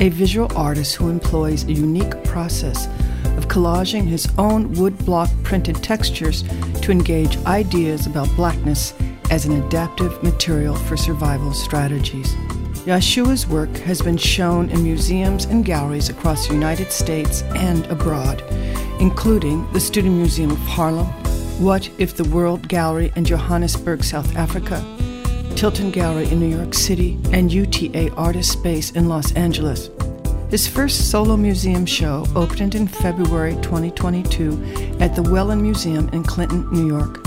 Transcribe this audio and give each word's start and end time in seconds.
a 0.00 0.08
visual 0.08 0.50
artist 0.56 0.96
who 0.96 1.10
employs 1.10 1.64
a 1.64 1.72
unique 1.72 2.24
process 2.24 2.86
of 3.36 3.48
collaging 3.48 4.06
his 4.06 4.26
own 4.38 4.74
woodblock 4.74 5.30
printed 5.44 5.76
textures 5.76 6.42
to 6.80 6.90
engage 6.90 7.36
ideas 7.44 8.06
about 8.06 8.34
blackness 8.34 8.94
as 9.30 9.44
an 9.44 9.62
adaptive 9.62 10.22
material 10.22 10.74
for 10.74 10.96
survival 10.96 11.52
strategies. 11.52 12.34
Yashua's 12.86 13.46
work 13.46 13.76
has 13.78 14.00
been 14.00 14.16
shown 14.16 14.70
in 14.70 14.82
museums 14.82 15.44
and 15.44 15.66
galleries 15.66 16.08
across 16.08 16.48
the 16.48 16.54
United 16.54 16.90
States 16.90 17.42
and 17.54 17.84
abroad, 17.86 18.42
including 19.00 19.70
the 19.72 19.80
Studio 19.80 20.10
Museum 20.10 20.50
of 20.50 20.58
Harlem, 20.58 21.06
What 21.62 21.90
If 21.98 22.16
the 22.16 22.24
World 22.24 22.66
Gallery 22.68 23.12
in 23.16 23.26
Johannesburg, 23.26 24.02
South 24.02 24.34
Africa, 24.34 24.82
Tilton 25.60 25.90
Gallery 25.90 26.26
in 26.30 26.40
New 26.40 26.56
York 26.56 26.72
City, 26.72 27.18
and 27.34 27.52
UTA 27.52 28.10
Artist 28.14 28.50
Space 28.50 28.92
in 28.92 29.10
Los 29.10 29.30
Angeles. 29.34 29.90
His 30.48 30.66
first 30.66 31.10
solo 31.10 31.36
museum 31.36 31.84
show 31.84 32.24
opened 32.34 32.74
in 32.74 32.88
February 32.88 33.52
2022 33.56 34.96
at 35.00 35.14
the 35.14 35.22
Wellin 35.22 35.60
Museum 35.60 36.08
in 36.14 36.22
Clinton, 36.22 36.66
New 36.72 36.88
York. 36.88 37.18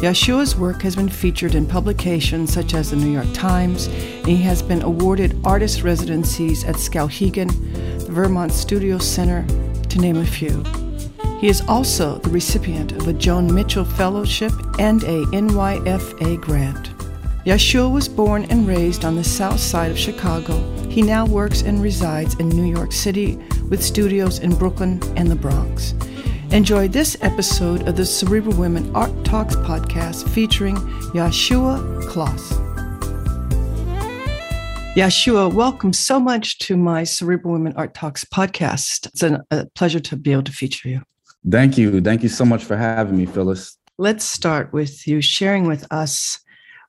Yashua's 0.00 0.54
work 0.54 0.80
has 0.82 0.94
been 0.94 1.08
featured 1.08 1.56
in 1.56 1.66
publications 1.66 2.52
such 2.52 2.72
as 2.72 2.90
the 2.90 2.96
New 2.96 3.10
York 3.10 3.32
Times, 3.34 3.88
and 3.88 4.28
he 4.28 4.36
has 4.36 4.62
been 4.62 4.82
awarded 4.82 5.36
artist 5.44 5.82
residencies 5.82 6.62
at 6.62 6.76
Skowhegan, 6.76 7.48
the 8.06 8.12
Vermont 8.12 8.52
Studio 8.52 8.98
Center, 8.98 9.44
to 9.88 9.98
name 9.98 10.18
a 10.18 10.24
few. 10.24 10.62
He 11.40 11.48
is 11.48 11.62
also 11.62 12.18
the 12.18 12.30
recipient 12.30 12.92
of 12.92 13.08
a 13.08 13.12
Joan 13.12 13.52
Mitchell 13.52 13.84
Fellowship 13.84 14.52
and 14.78 15.02
a 15.02 15.24
NYFA 15.32 16.40
grant. 16.40 16.91
Yashua 17.44 17.90
was 17.90 18.08
born 18.08 18.44
and 18.50 18.68
raised 18.68 19.04
on 19.04 19.16
the 19.16 19.24
south 19.24 19.58
side 19.58 19.90
of 19.90 19.98
Chicago. 19.98 20.54
He 20.88 21.02
now 21.02 21.26
works 21.26 21.62
and 21.62 21.82
resides 21.82 22.36
in 22.36 22.48
New 22.48 22.70
York 22.72 22.92
City 22.92 23.36
with 23.68 23.82
studios 23.82 24.38
in 24.38 24.54
Brooklyn 24.54 25.02
and 25.16 25.28
the 25.28 25.34
Bronx. 25.34 25.92
Enjoy 26.52 26.86
this 26.86 27.16
episode 27.20 27.88
of 27.88 27.96
the 27.96 28.06
Cerebral 28.06 28.56
Women 28.56 28.94
Art 28.94 29.24
Talks 29.24 29.56
podcast 29.56 30.28
featuring 30.28 30.76
Yashua 31.16 32.04
Klos. 32.04 32.52
Yashua, 34.94 35.52
welcome 35.52 35.92
so 35.92 36.20
much 36.20 36.60
to 36.60 36.76
my 36.76 37.02
Cerebral 37.02 37.54
Women 37.54 37.72
Art 37.76 37.92
Talks 37.92 38.24
podcast. 38.24 39.06
It's 39.06 39.22
an, 39.24 39.42
a 39.50 39.66
pleasure 39.74 39.98
to 39.98 40.16
be 40.16 40.30
able 40.30 40.44
to 40.44 40.52
feature 40.52 40.88
you. 40.88 41.02
Thank 41.50 41.76
you. 41.76 42.00
Thank 42.00 42.22
you 42.22 42.28
so 42.28 42.44
much 42.44 42.62
for 42.62 42.76
having 42.76 43.16
me, 43.16 43.26
Phyllis. 43.26 43.76
Let's 43.98 44.24
start 44.24 44.72
with 44.72 45.08
you 45.08 45.20
sharing 45.20 45.66
with 45.66 45.92
us 45.92 46.38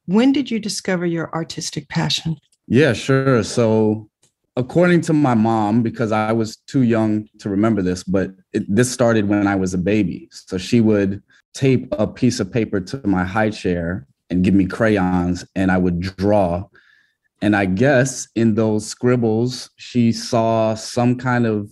when 0.05 0.31
did 0.31 0.51
you 0.51 0.59
discover 0.59 1.05
your 1.05 1.33
artistic 1.33 1.89
passion? 1.89 2.37
Yeah, 2.67 2.93
sure. 2.93 3.43
So, 3.43 4.09
according 4.55 5.01
to 5.01 5.13
my 5.13 5.33
mom, 5.33 5.83
because 5.83 6.11
I 6.11 6.31
was 6.31 6.57
too 6.57 6.83
young 6.83 7.27
to 7.39 7.49
remember 7.49 7.81
this, 7.81 8.03
but 8.03 8.31
it, 8.53 8.63
this 8.67 8.91
started 8.91 9.27
when 9.27 9.47
I 9.47 9.55
was 9.55 9.73
a 9.73 9.77
baby. 9.77 10.29
So, 10.31 10.57
she 10.57 10.81
would 10.81 11.21
tape 11.53 11.87
a 11.91 12.07
piece 12.07 12.39
of 12.39 12.51
paper 12.51 12.79
to 12.79 13.05
my 13.07 13.23
high 13.23 13.49
chair 13.49 14.07
and 14.29 14.43
give 14.43 14.53
me 14.53 14.65
crayons, 14.65 15.45
and 15.55 15.71
I 15.71 15.77
would 15.77 15.99
draw. 15.99 16.65
And 17.41 17.55
I 17.55 17.65
guess 17.65 18.27
in 18.35 18.55
those 18.55 18.87
scribbles, 18.87 19.69
she 19.75 20.11
saw 20.11 20.75
some 20.75 21.17
kind 21.17 21.45
of 21.45 21.69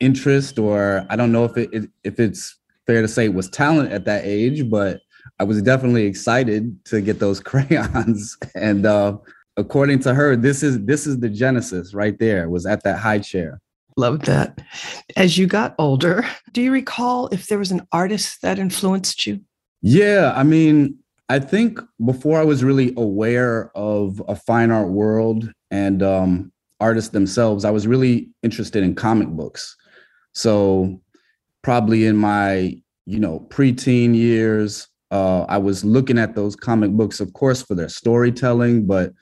interest, 0.00 0.58
or 0.58 1.06
I 1.08 1.16
don't 1.16 1.32
know 1.32 1.44
if 1.44 1.56
it 1.56 1.88
if 2.04 2.20
it's 2.20 2.58
fair 2.86 3.00
to 3.00 3.08
say 3.08 3.24
it 3.24 3.34
was 3.34 3.48
talent 3.48 3.90
at 3.90 4.04
that 4.04 4.24
age, 4.24 4.68
but 4.68 5.00
I 5.38 5.44
was 5.44 5.62
definitely 5.62 6.06
excited 6.06 6.84
to 6.86 7.00
get 7.00 7.18
those 7.18 7.40
crayons. 7.50 8.36
And 8.54 8.86
uh, 8.86 9.18
according 9.56 10.00
to 10.00 10.14
her, 10.14 10.36
this 10.36 10.62
is 10.62 10.84
this 10.84 11.06
is 11.06 11.20
the 11.20 11.28
genesis 11.28 11.94
right 11.94 12.18
there. 12.18 12.48
Was 12.48 12.66
at 12.66 12.82
that 12.84 12.98
high 12.98 13.18
chair. 13.18 13.60
Love 13.96 14.22
that. 14.22 14.60
As 15.16 15.38
you 15.38 15.46
got 15.46 15.74
older, 15.78 16.26
do 16.52 16.60
you 16.60 16.72
recall 16.72 17.28
if 17.28 17.46
there 17.46 17.58
was 17.58 17.70
an 17.70 17.86
artist 17.92 18.42
that 18.42 18.58
influenced 18.58 19.24
you? 19.24 19.40
Yeah, 19.82 20.32
I 20.34 20.42
mean, 20.42 20.98
I 21.28 21.38
think 21.38 21.78
before 22.04 22.40
I 22.40 22.44
was 22.44 22.64
really 22.64 22.92
aware 22.96 23.70
of 23.76 24.20
a 24.26 24.34
fine 24.34 24.72
art 24.72 24.88
world 24.88 25.48
and 25.70 26.02
um, 26.02 26.52
artists 26.80 27.10
themselves, 27.10 27.64
I 27.64 27.70
was 27.70 27.86
really 27.86 28.30
interested 28.42 28.82
in 28.82 28.96
comic 28.96 29.28
books. 29.28 29.76
So 30.32 31.00
probably 31.62 32.06
in 32.06 32.16
my 32.16 32.76
you 33.06 33.20
know 33.20 33.46
preteen 33.50 34.14
years, 34.14 34.88
uh, 35.14 35.46
I 35.48 35.58
was 35.58 35.84
looking 35.84 36.18
at 36.18 36.34
those 36.34 36.56
comic 36.56 36.90
books, 36.90 37.20
of 37.20 37.32
course, 37.34 37.62
for 37.62 37.76
their 37.76 37.88
storytelling, 37.88 38.84
but 38.84 39.12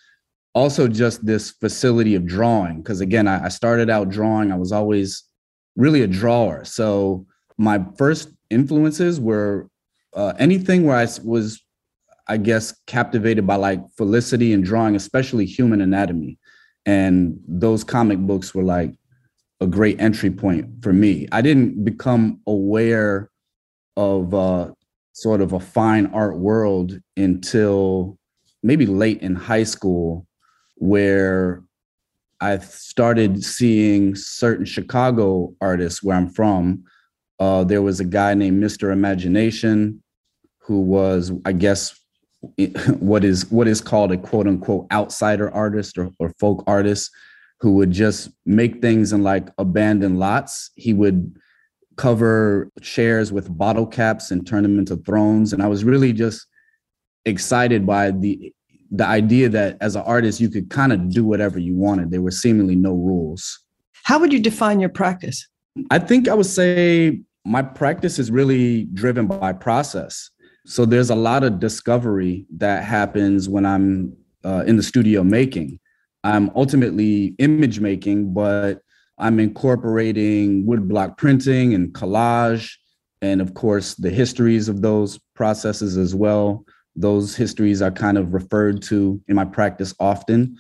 also 0.55 0.89
just 0.89 1.27
this 1.27 1.51
facility 1.51 2.15
of 2.15 2.25
drawing. 2.25 2.79
Because 2.79 3.03
again, 3.03 3.29
I, 3.29 3.45
I 3.45 3.49
started 3.49 3.91
out 3.91 4.09
drawing, 4.09 4.51
I 4.51 4.57
was 4.57 4.73
always 4.73 5.23
really 5.77 6.01
a 6.01 6.07
drawer. 6.07 6.65
So 6.65 7.27
my 7.59 7.85
first 7.99 8.31
influences 8.49 9.21
were 9.21 9.69
uh, 10.15 10.33
anything 10.39 10.85
where 10.85 10.97
I 10.97 11.07
was, 11.25 11.61
I 12.27 12.39
guess, 12.39 12.75
captivated 12.87 13.47
by 13.47 13.57
like 13.57 13.81
felicity 13.99 14.55
and 14.55 14.65
drawing, 14.65 14.97
especially 14.97 15.45
human 15.45 15.83
anatomy. 15.83 16.39
And 16.87 17.39
those 17.47 17.85
comic 17.85 18.19
books 18.19 18.55
were 18.55 18.65
like 18.65 18.95
a 19.61 19.67
great 19.67 20.01
entry 20.01 20.31
point 20.31 20.83
for 20.83 20.95
me. 20.95 21.29
I 21.33 21.43
didn't 21.43 21.85
become 21.85 22.41
aware 22.47 23.31
of 23.99 24.33
uh, 24.33 24.71
sort 25.13 25.41
of 25.41 25.53
a 25.53 25.61
fine 25.61 26.07
art 26.07 26.39
world 26.39 26.99
until 27.17 28.19
maybe 28.63 28.87
late 28.87 29.21
in 29.21 29.35
high 29.35 29.65
school, 29.65 30.27
where 30.77 31.63
I 32.41 32.59
started 32.59 33.45
seeing 33.45 34.15
certain 34.17 34.65
Chicago 34.65 35.55
artists 35.61 36.03
where 36.03 36.17
I'm 36.17 36.29
from. 36.29 36.83
Uh, 37.39 37.65
there 37.65 37.83
was 37.83 38.01
a 38.01 38.05
guy 38.05 38.35
named 38.35 38.63
Mr. 38.63 38.93
Imagination 38.93 40.03
who 40.59 40.81
was, 40.81 41.33
I 41.45 41.53
guess, 41.53 41.99
what 42.99 43.25
is 43.25 43.49
what 43.51 43.69
is 43.69 43.81
called 43.81 44.11
a 44.11 44.17
quote 44.17 44.49
unquote 44.49 44.87
outsider 44.91 45.51
artist 45.53 45.97
or, 45.97 46.11
or 46.19 46.33
folk 46.41 46.65
artist 46.67 47.11
who 47.61 47.75
would 47.75 47.93
just 47.93 48.31
make 48.45 48.83
things 48.83 49.13
in 49.13 49.23
like 49.23 49.49
abandoned 49.59 50.19
lots. 50.19 50.73
He 50.75 50.93
would 50.93 51.37
cover 51.97 52.71
chairs 52.81 53.33
with 53.33 53.57
bottle 53.57 53.87
caps 53.87 54.31
and 54.31 54.47
turn 54.47 54.63
them 54.63 54.79
into 54.79 54.97
thrones. 54.97 55.53
And 55.53 55.63
I 55.63 55.69
was 55.69 55.85
really 55.85 56.13
just 56.13 56.47
excited 57.25 57.87
by 57.87 58.11
the 58.11 58.53
the 58.95 59.07
idea 59.07 59.49
that 59.49 59.79
as 59.81 59.97
an 59.97 60.03
artist 60.03 60.39
you 60.39 60.51
could 60.51 60.69
kind 60.69 60.93
of 60.93 61.09
do 61.09 61.25
whatever 61.25 61.59
you 61.59 61.75
wanted. 61.75 62.11
There 62.11 62.21
were 62.21 62.31
seemingly 62.31 62.77
no 62.77 62.93
rules. 62.93 63.59
How 64.05 64.19
would 64.19 64.33
you 64.33 64.41
define 64.41 64.81
your 64.81 64.91
practice? 64.91 65.49
I 65.91 65.99
think 65.99 66.29
I 66.29 66.35
would 66.35 66.47
say 66.47 67.23
my 67.45 67.63
practice 67.63 68.19
is 68.19 68.31
really 68.31 68.85
driven 68.93 69.27
by 69.27 69.55
process. 69.55 70.31
So 70.67 70.85
there's 70.85 71.11
a 71.11 71.15
lot 71.15 71.43
of 71.43 71.59
discovery 71.59 72.47
that 72.57 72.85
happens 72.85 73.49
when 73.49 73.65
I'm 73.65 74.15
uh, 74.45 74.65
in 74.67 74.77
the 74.77 74.83
studio 74.83 75.25
making. 75.25 75.81
I'm 76.25 76.51
ultimately 76.55 77.35
image 77.39 77.81
making, 77.81 78.33
but 78.33 78.83
I'm 79.23 79.39
incorporating 79.39 80.67
woodblock 80.67 81.17
printing 81.17 81.75
and 81.75 81.93
collage, 81.95 82.73
and 83.23 83.41
of 83.41 83.55
course, 83.55 83.95
the 83.95 84.11
histories 84.11 84.69
of 84.69 84.83
those 84.83 85.19
processes 85.37 85.97
as 85.97 86.13
well. 86.13 86.65
Those 86.97 87.37
histories 87.37 87.81
are 87.81 87.93
kind 87.93 88.19
of 88.19 88.35
referred 88.35 88.83
to 88.83 89.21
in 89.29 89.37
my 89.37 89.45
practice 89.45 89.95
often. 90.01 90.59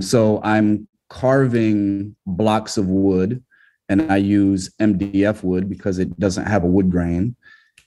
So 0.00 0.40
I'm 0.44 0.86
carving 1.08 2.14
blocks 2.26 2.76
of 2.76 2.86
wood 2.86 3.42
and 3.88 4.12
I 4.12 4.18
use 4.18 4.70
MDF 4.80 5.42
wood 5.42 5.68
because 5.68 5.98
it 5.98 6.18
doesn't 6.20 6.46
have 6.46 6.64
a 6.64 6.68
wood 6.68 6.90
grain. 6.90 7.34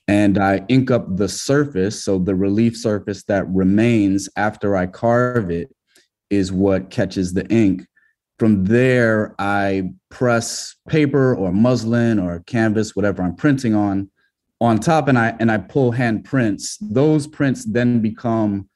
And 0.07 0.37
I 0.37 0.63
ink 0.67 0.91
up 0.91 1.17
the 1.17 1.29
surface. 1.29 2.03
So 2.03 2.19
the 2.19 2.35
relief 2.35 2.75
surface 2.75 3.23
that 3.25 3.47
remains 3.47 4.27
after 4.35 4.75
I 4.75 4.87
carve 4.87 5.49
it 5.49 5.73
is 6.29 6.51
what 6.51 6.89
catches 6.89 7.33
the 7.33 7.47
ink. 7.47 7.87
From 8.37 8.65
there, 8.65 9.33
I 9.39 9.91
press 10.09 10.75
paper 10.89 11.35
or 11.35 11.51
muslin 11.51 12.19
or 12.19 12.43
canvas, 12.47 12.95
whatever 12.95 13.23
I'm 13.23 13.35
printing 13.35 13.73
on, 13.75 14.09
on 14.59 14.79
top, 14.79 15.07
and 15.07 15.17
I 15.17 15.35
and 15.39 15.51
I 15.51 15.57
pull 15.57 15.91
hand 15.91 16.25
prints. 16.25 16.77
Those 16.81 17.27
prints 17.27 17.65
then 17.65 18.01
become 18.01 18.69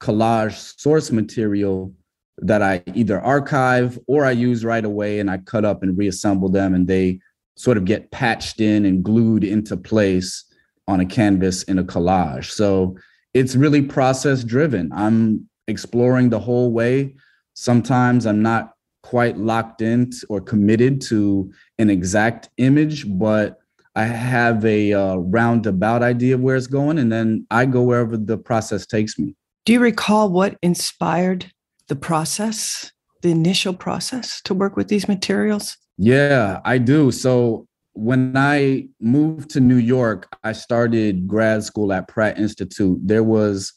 collage 0.00 0.78
source 0.78 1.10
material 1.10 1.92
that 2.38 2.62
I 2.62 2.82
either 2.94 3.20
archive 3.20 3.98
or 4.06 4.24
I 4.24 4.30
use 4.30 4.64
right 4.64 4.84
away 4.84 5.20
and 5.20 5.30
I 5.30 5.38
cut 5.38 5.64
up 5.64 5.82
and 5.82 5.96
reassemble 5.96 6.48
them 6.48 6.74
and 6.74 6.86
they 6.86 7.20
sort 7.56 7.76
of 7.76 7.84
get 7.84 8.10
patched 8.10 8.60
in 8.60 8.86
and 8.86 9.04
glued 9.04 9.44
into 9.44 9.76
place 9.76 10.44
on 10.88 11.00
a 11.00 11.06
canvas 11.06 11.62
in 11.64 11.78
a 11.78 11.84
collage. 11.84 12.50
So 12.50 12.96
it's 13.34 13.54
really 13.54 13.82
process 13.82 14.42
driven. 14.42 14.90
I'm 14.92 15.48
exploring 15.68 16.30
the 16.30 16.38
whole 16.38 16.72
way. 16.72 17.14
Sometimes 17.54 18.26
I'm 18.26 18.42
not 18.42 18.69
quite 19.10 19.36
locked 19.36 19.82
in 19.82 20.08
or 20.28 20.40
committed 20.40 21.00
to 21.00 21.52
an 21.80 21.90
exact 21.90 22.48
image, 22.58 23.04
but 23.18 23.58
I 23.96 24.04
have 24.04 24.64
a 24.64 24.92
uh, 24.92 25.16
roundabout 25.16 26.04
idea 26.04 26.36
of 26.36 26.42
where 26.42 26.54
it's 26.54 26.68
going, 26.68 26.96
and 26.96 27.10
then 27.10 27.44
I 27.50 27.66
go 27.66 27.82
wherever 27.82 28.16
the 28.16 28.38
process 28.38 28.86
takes 28.86 29.18
me. 29.18 29.34
Do 29.66 29.72
you 29.72 29.80
recall 29.80 30.30
what 30.30 30.56
inspired 30.62 31.50
the 31.88 31.96
process, 31.96 32.92
the 33.22 33.32
initial 33.32 33.74
process 33.74 34.40
to 34.42 34.54
work 34.54 34.76
with 34.76 34.86
these 34.86 35.08
materials? 35.08 35.76
Yeah, 35.98 36.60
I 36.64 36.78
do. 36.78 37.10
So 37.10 37.66
when 37.94 38.36
I 38.36 38.86
moved 39.00 39.50
to 39.50 39.60
New 39.60 39.78
York, 39.78 40.28
I 40.44 40.52
started 40.52 41.26
grad 41.26 41.64
school 41.64 41.92
at 41.92 42.06
Pratt 42.06 42.38
Institute. 42.38 43.00
There 43.02 43.24
was 43.24 43.72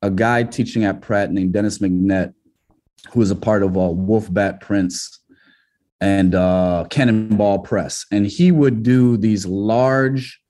a 0.00 0.10
guy 0.10 0.44
teaching 0.44 0.84
at 0.84 1.02
Pratt 1.02 1.30
named 1.30 1.52
Dennis 1.52 1.78
McNett, 1.78 2.32
who 3.10 3.20
was 3.20 3.30
a 3.30 3.36
part 3.36 3.62
of 3.62 3.76
uh, 3.76 3.80
Wolfbat 3.80 4.60
Prints 4.60 5.20
and 6.00 6.34
uh, 6.34 6.86
Cannonball 6.90 7.60
Press. 7.60 8.06
And 8.12 8.26
he 8.26 8.52
would 8.52 8.82
do 8.82 9.16
these 9.16 9.46
large 9.46 10.40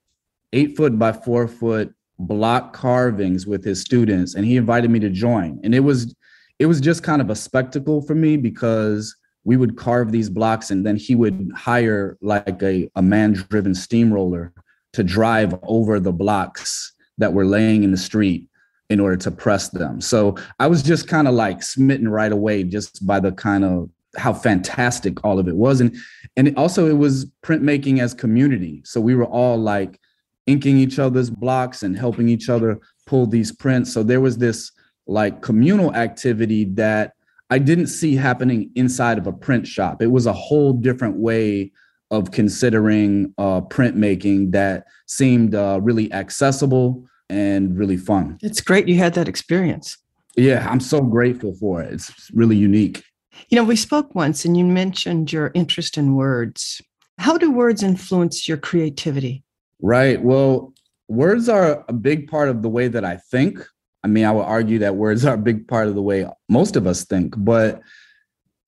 eight 0.52 0.76
foot 0.76 0.98
by 0.98 1.12
four 1.12 1.48
foot 1.48 1.94
block 2.18 2.72
carvings 2.72 3.46
with 3.46 3.64
his 3.64 3.80
students. 3.80 4.34
And 4.34 4.44
he 4.44 4.56
invited 4.56 4.90
me 4.90 4.98
to 5.00 5.10
join. 5.10 5.60
And 5.62 5.74
it 5.74 5.80
was 5.80 6.14
it 6.58 6.66
was 6.66 6.80
just 6.80 7.02
kind 7.02 7.22
of 7.22 7.30
a 7.30 7.36
spectacle 7.36 8.02
for 8.02 8.14
me 8.14 8.36
because 8.36 9.14
we 9.44 9.56
would 9.56 9.76
carve 9.76 10.10
these 10.10 10.28
blocks 10.28 10.70
and 10.70 10.84
then 10.84 10.96
he 10.96 11.14
would 11.14 11.50
hire 11.54 12.18
like 12.20 12.62
a, 12.62 12.90
a 12.96 13.02
man 13.02 13.32
driven 13.32 13.74
steamroller 13.74 14.52
to 14.92 15.04
drive 15.04 15.56
over 15.62 16.00
the 16.00 16.12
blocks 16.12 16.92
that 17.16 17.32
were 17.32 17.46
laying 17.46 17.84
in 17.84 17.92
the 17.92 17.96
street 17.96 18.47
in 18.90 19.00
order 19.00 19.16
to 19.16 19.30
press 19.30 19.68
them. 19.68 20.00
So 20.00 20.36
I 20.58 20.66
was 20.66 20.82
just 20.82 21.08
kind 21.08 21.28
of 21.28 21.34
like 21.34 21.62
smitten 21.62 22.08
right 22.08 22.32
away 22.32 22.64
just 22.64 23.06
by 23.06 23.20
the 23.20 23.32
kind 23.32 23.64
of 23.64 23.90
how 24.16 24.32
fantastic 24.32 25.22
all 25.24 25.38
of 25.38 25.48
it 25.48 25.56
was. 25.56 25.80
And 25.80 25.96
and 26.36 26.56
also 26.56 26.86
it 26.86 26.96
was 26.96 27.26
printmaking 27.42 28.00
as 28.00 28.14
community. 28.14 28.82
So 28.84 29.00
we 29.00 29.14
were 29.14 29.26
all 29.26 29.58
like 29.58 30.00
inking 30.46 30.78
each 30.78 30.98
other's 30.98 31.28
blocks 31.28 31.82
and 31.82 31.96
helping 31.96 32.28
each 32.28 32.48
other 32.48 32.80
pull 33.06 33.26
these 33.26 33.52
prints. 33.52 33.92
So 33.92 34.02
there 34.02 34.20
was 34.20 34.38
this 34.38 34.72
like 35.06 35.42
communal 35.42 35.94
activity 35.94 36.64
that 36.64 37.12
I 37.50 37.58
didn't 37.58 37.86
see 37.86 38.14
happening 38.14 38.70
inside 38.74 39.18
of 39.18 39.26
a 39.26 39.32
print 39.32 39.66
shop. 39.66 40.02
It 40.02 40.08
was 40.08 40.26
a 40.26 40.32
whole 40.32 40.72
different 40.72 41.16
way 41.16 41.72
of 42.10 42.30
considering 42.30 43.34
uh, 43.36 43.60
printmaking 43.62 44.52
that 44.52 44.86
seemed 45.06 45.54
uh, 45.54 45.80
really 45.82 46.10
accessible 46.12 47.06
and 47.28 47.76
really 47.76 47.96
fun. 47.96 48.38
It's 48.42 48.60
great 48.60 48.88
you 48.88 48.96
had 48.96 49.14
that 49.14 49.28
experience. 49.28 49.96
Yeah, 50.36 50.66
I'm 50.70 50.80
so 50.80 51.00
grateful 51.00 51.54
for 51.54 51.82
it. 51.82 51.92
It's 51.92 52.30
really 52.32 52.56
unique. 52.56 53.02
You 53.48 53.56
know, 53.56 53.64
we 53.64 53.76
spoke 53.76 54.14
once 54.14 54.44
and 54.44 54.56
you 54.56 54.64
mentioned 54.64 55.32
your 55.32 55.50
interest 55.54 55.96
in 55.98 56.14
words. 56.14 56.80
How 57.18 57.36
do 57.36 57.50
words 57.50 57.82
influence 57.82 58.46
your 58.46 58.56
creativity? 58.56 59.42
Right. 59.80 60.22
Well, 60.22 60.72
words 61.08 61.48
are 61.48 61.84
a 61.88 61.92
big 61.92 62.28
part 62.28 62.48
of 62.48 62.62
the 62.62 62.68
way 62.68 62.88
that 62.88 63.04
I 63.04 63.16
think. 63.16 63.64
I 64.04 64.08
mean, 64.08 64.24
I 64.24 64.30
would 64.30 64.42
argue 64.42 64.78
that 64.80 64.96
words 64.96 65.24
are 65.24 65.34
a 65.34 65.38
big 65.38 65.66
part 65.66 65.88
of 65.88 65.94
the 65.94 66.02
way 66.02 66.26
most 66.48 66.76
of 66.76 66.86
us 66.86 67.04
think, 67.04 67.34
but 67.36 67.80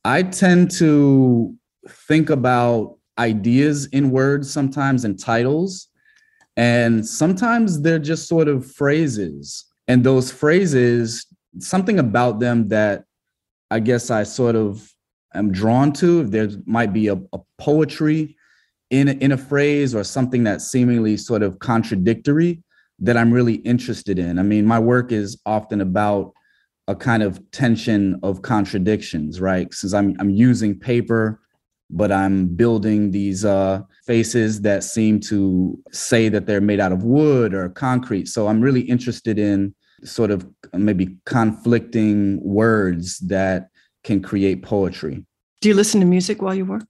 I 0.04 0.22
tend 0.22 0.70
to 0.72 1.54
think 1.88 2.30
about 2.30 2.96
ideas 3.18 3.86
in 3.86 4.10
words 4.10 4.50
sometimes 4.50 5.04
in 5.04 5.16
titles. 5.16 5.88
And 6.60 7.06
sometimes 7.06 7.80
they're 7.80 7.98
just 7.98 8.28
sort 8.28 8.46
of 8.46 8.70
phrases. 8.70 9.64
And 9.88 10.04
those 10.04 10.30
phrases, 10.30 11.24
something 11.58 11.98
about 11.98 12.38
them 12.38 12.68
that 12.68 13.04
I 13.70 13.80
guess 13.80 14.10
I 14.10 14.24
sort 14.24 14.56
of 14.56 14.92
am 15.32 15.52
drawn 15.52 15.90
to. 15.94 16.22
There 16.22 16.50
might 16.66 16.92
be 16.92 17.08
a, 17.08 17.14
a 17.14 17.38
poetry 17.56 18.36
in, 18.90 19.08
in 19.08 19.32
a 19.32 19.38
phrase 19.38 19.94
or 19.94 20.04
something 20.04 20.44
that's 20.44 20.70
seemingly 20.70 21.16
sort 21.16 21.42
of 21.42 21.60
contradictory 21.60 22.62
that 22.98 23.16
I'm 23.16 23.32
really 23.32 23.54
interested 23.54 24.18
in. 24.18 24.38
I 24.38 24.42
mean, 24.42 24.66
my 24.66 24.78
work 24.78 25.12
is 25.12 25.40
often 25.46 25.80
about 25.80 26.34
a 26.88 26.94
kind 26.94 27.22
of 27.22 27.40
tension 27.52 28.20
of 28.22 28.42
contradictions, 28.42 29.40
right? 29.40 29.72
Since 29.72 29.94
I'm 29.94 30.14
I'm 30.20 30.28
using 30.28 30.78
paper, 30.78 31.40
but 31.90 32.12
I'm 32.12 32.46
building 32.46 33.10
these 33.10 33.44
uh, 33.44 33.82
faces 34.06 34.62
that 34.62 34.84
seem 34.84 35.20
to 35.20 35.78
say 35.92 36.28
that 36.28 36.46
they're 36.46 36.60
made 36.60 36.80
out 36.80 36.92
of 36.92 37.02
wood 37.02 37.54
or 37.54 37.68
concrete. 37.68 38.28
So 38.28 38.48
I'm 38.48 38.60
really 38.60 38.82
interested 38.82 39.38
in 39.38 39.74
sort 40.04 40.30
of 40.30 40.46
maybe 40.72 41.16
conflicting 41.26 42.40
words 42.42 43.18
that 43.18 43.68
can 44.04 44.22
create 44.22 44.62
poetry. 44.62 45.24
Do 45.60 45.68
you 45.68 45.74
listen 45.74 46.00
to 46.00 46.06
music 46.06 46.40
while 46.40 46.54
you 46.54 46.64
work? 46.64 46.84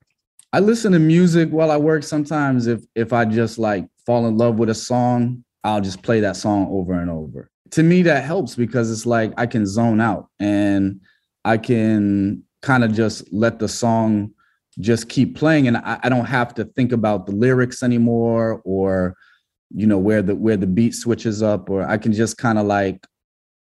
I 0.53 0.61
listen 0.61 0.93
to 0.93 0.99
music 0.99 1.51
while 1.51 1.71
I 1.71 1.77
work 1.77 2.03
sometimes 2.03 2.67
if 2.67 2.81
if 2.95 3.13
I 3.13 3.25
just 3.25 3.59
like 3.59 3.87
fall 4.05 4.27
in 4.27 4.37
love 4.37 4.59
with 4.59 4.71
a 4.71 4.75
song 4.75 5.45
I'll 5.65 5.81
just 5.81 6.03
play 6.03 6.21
that 6.21 6.37
song 6.37 6.69
over 6.71 6.95
and 6.95 7.11
over. 7.11 7.51
To 7.73 7.83
me, 7.83 8.03
that 8.03 8.25
helps 8.25 8.57
because 8.57 8.91
it's 8.91 9.07
like 9.07 9.33
I 9.37 9.47
can 9.47 9.67
zone 9.67 10.01
out 10.01 10.29
and 10.39 11.01
I 11.45 11.59
can 11.59 12.43
kind 12.63 12.85
of 12.85 12.93
just 12.93 13.33
let 13.33 13.59
the 13.59 13.69
song 13.69 14.33
just 14.81 15.09
keep 15.09 15.37
playing 15.37 15.69
and 15.69 15.77
I, 15.77 16.01
I, 16.03 16.09
don't 16.09 16.27
have 16.27 16.55
to 16.55 16.65
think 16.65 16.93
about 16.93 17.27
the 17.27 17.33
lyrics 17.33 17.83
anymore 17.83 18.61
or 18.65 19.17
you 19.75 19.87
know 19.87 19.99
where 19.99 20.23
the 20.23 20.35
where 20.35 20.57
the 20.57 20.67
beat 20.67 20.95
switches 20.95 21.43
up 21.43 21.71
or 21.71 21.87
I 21.87 21.99
can 21.99 22.13
just 22.13 22.39
kind 22.39 22.59
of 22.59 22.67
like 22.67 23.07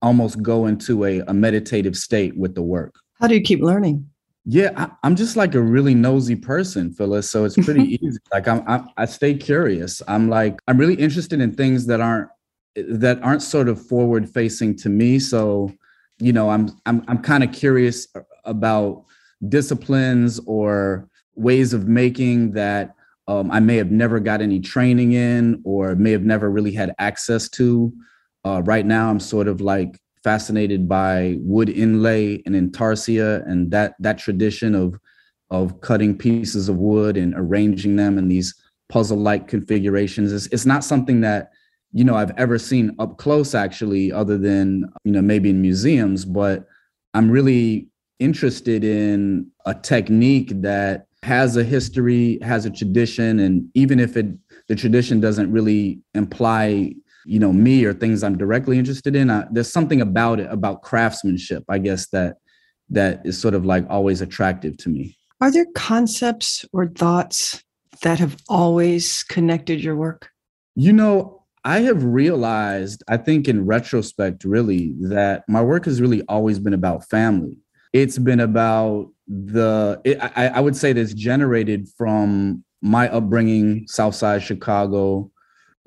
almost 0.02 0.42
go 0.42 0.66
into 0.66 1.04
a, 1.04 1.20
a 1.20 1.34
meditative 1.34 1.96
state 1.96 2.36
with 2.36 2.54
the 2.54 2.62
work. 2.62 2.94
How 3.20 3.26
do 3.26 3.34
you 3.34 3.40
keep 3.40 3.60
learning? 3.60 4.08
Yeah, 4.44 4.70
I, 4.76 5.06
am 5.06 5.16
just 5.16 5.36
like 5.36 5.54
a 5.54 5.60
really 5.60 5.94
nosy 5.94 6.36
person, 6.36 6.92
Phyllis. 6.92 7.28
So 7.30 7.44
it's 7.44 7.56
pretty 7.56 7.82
easy. 8.02 8.18
Like 8.32 8.46
I'm, 8.46 8.62
I, 8.68 8.84
I 8.96 9.04
stay 9.06 9.34
curious. 9.34 10.02
I'm 10.06 10.28
like 10.28 10.60
I'm 10.68 10.78
really 10.78 10.94
interested 10.94 11.40
in 11.40 11.54
things 11.54 11.86
that 11.86 12.00
aren't 12.00 12.28
that 12.76 13.22
aren't 13.22 13.42
sort 13.42 13.68
of 13.68 13.84
forward 13.86 14.28
facing 14.28 14.76
to 14.76 14.88
me. 14.88 15.18
So, 15.18 15.72
you 16.18 16.32
know, 16.32 16.50
I'm 16.50 16.70
I'm 16.86 17.04
I'm 17.08 17.18
kind 17.18 17.42
of 17.42 17.52
curious 17.52 18.06
about 18.44 19.04
disciplines 19.48 20.40
or 20.46 21.08
ways 21.34 21.72
of 21.72 21.86
making 21.86 22.52
that 22.52 22.94
um, 23.28 23.50
I 23.50 23.60
may 23.60 23.76
have 23.76 23.90
never 23.90 24.20
got 24.20 24.40
any 24.40 24.60
training 24.60 25.12
in 25.12 25.60
or 25.64 25.94
may 25.96 26.12
have 26.12 26.24
never 26.24 26.50
really 26.50 26.72
had 26.72 26.94
access 26.98 27.48
to. 27.50 27.92
Uh, 28.44 28.62
right 28.64 28.86
now, 28.86 29.10
I'm 29.10 29.20
sort 29.20 29.48
of 29.48 29.60
like 29.60 29.98
fascinated 30.22 30.88
by 30.88 31.36
wood 31.40 31.68
inlay 31.68 32.42
and 32.46 32.54
intarsia 32.54 33.44
and 33.46 33.70
that 33.70 33.94
that 34.00 34.18
tradition 34.18 34.74
of 34.74 34.98
of 35.50 35.80
cutting 35.80 36.16
pieces 36.16 36.68
of 36.68 36.76
wood 36.76 37.16
and 37.16 37.34
arranging 37.36 37.96
them 37.96 38.18
in 38.18 38.26
these 38.28 38.52
puzzle-like 38.88 39.46
configurations. 39.46 40.32
It's, 40.32 40.46
it's 40.46 40.66
not 40.66 40.82
something 40.82 41.20
that 41.20 41.50
you 41.92 42.04
know 42.04 42.14
I've 42.14 42.36
ever 42.36 42.58
seen 42.58 42.94
up 42.98 43.18
close 43.18 43.54
actually, 43.54 44.12
other 44.12 44.38
than 44.38 44.84
you 45.04 45.12
know 45.12 45.22
maybe 45.22 45.50
in 45.50 45.60
museums. 45.60 46.24
But 46.24 46.66
I'm 47.14 47.30
really 47.30 47.88
interested 48.18 48.84
in 48.84 49.50
a 49.64 49.74
technique 49.74 50.50
that 50.62 51.06
has 51.22 51.56
a 51.56 51.64
history, 51.64 52.38
has 52.42 52.64
a 52.64 52.70
tradition, 52.70 53.40
and 53.40 53.68
even 53.74 53.98
if 54.00 54.16
it 54.16 54.26
the 54.68 54.74
tradition 54.74 55.20
doesn't 55.20 55.50
really 55.52 56.00
imply 56.14 56.92
you 57.24 57.40
know 57.40 57.52
me 57.52 57.84
or 57.84 57.92
things 57.92 58.22
i'm 58.22 58.38
directly 58.38 58.78
interested 58.78 59.16
in 59.16 59.30
uh, 59.30 59.46
there's 59.50 59.70
something 59.70 60.00
about 60.00 60.38
it 60.38 60.48
about 60.50 60.82
craftsmanship 60.82 61.64
i 61.68 61.76
guess 61.76 62.08
that 62.08 62.36
that 62.88 63.20
is 63.24 63.40
sort 63.40 63.54
of 63.54 63.64
like 63.64 63.84
always 63.90 64.20
attractive 64.20 64.76
to 64.78 64.88
me. 64.88 65.16
Are 65.40 65.50
there 65.50 65.66
concepts 65.74 66.64
or 66.72 66.86
thoughts 66.86 67.62
that 68.02 68.18
have 68.18 68.36
always 68.48 69.22
connected 69.24 69.82
your 69.82 69.96
work? 69.96 70.30
You 70.74 70.92
know 70.92 71.42
i 71.64 71.80
have 71.80 72.04
realized 72.04 73.02
i 73.08 73.16
think 73.16 73.48
in 73.48 73.66
retrospect 73.66 74.44
really 74.44 74.94
that 75.00 75.42
my 75.48 75.62
work 75.62 75.84
has 75.86 76.00
really 76.00 76.22
always 76.28 76.58
been 76.58 76.74
about 76.74 77.08
family 77.08 77.56
it's 78.02 78.18
been 78.18 78.40
about 78.40 79.10
the 79.26 80.00
it, 80.04 80.18
I, 80.20 80.48
I 80.48 80.60
would 80.60 80.76
say 80.76 80.92
that's 80.92 81.14
generated 81.14 81.88
from 81.96 82.62
my 82.82 83.08
upbringing, 83.08 83.86
Southside 83.88 84.42
Chicago, 84.42 85.30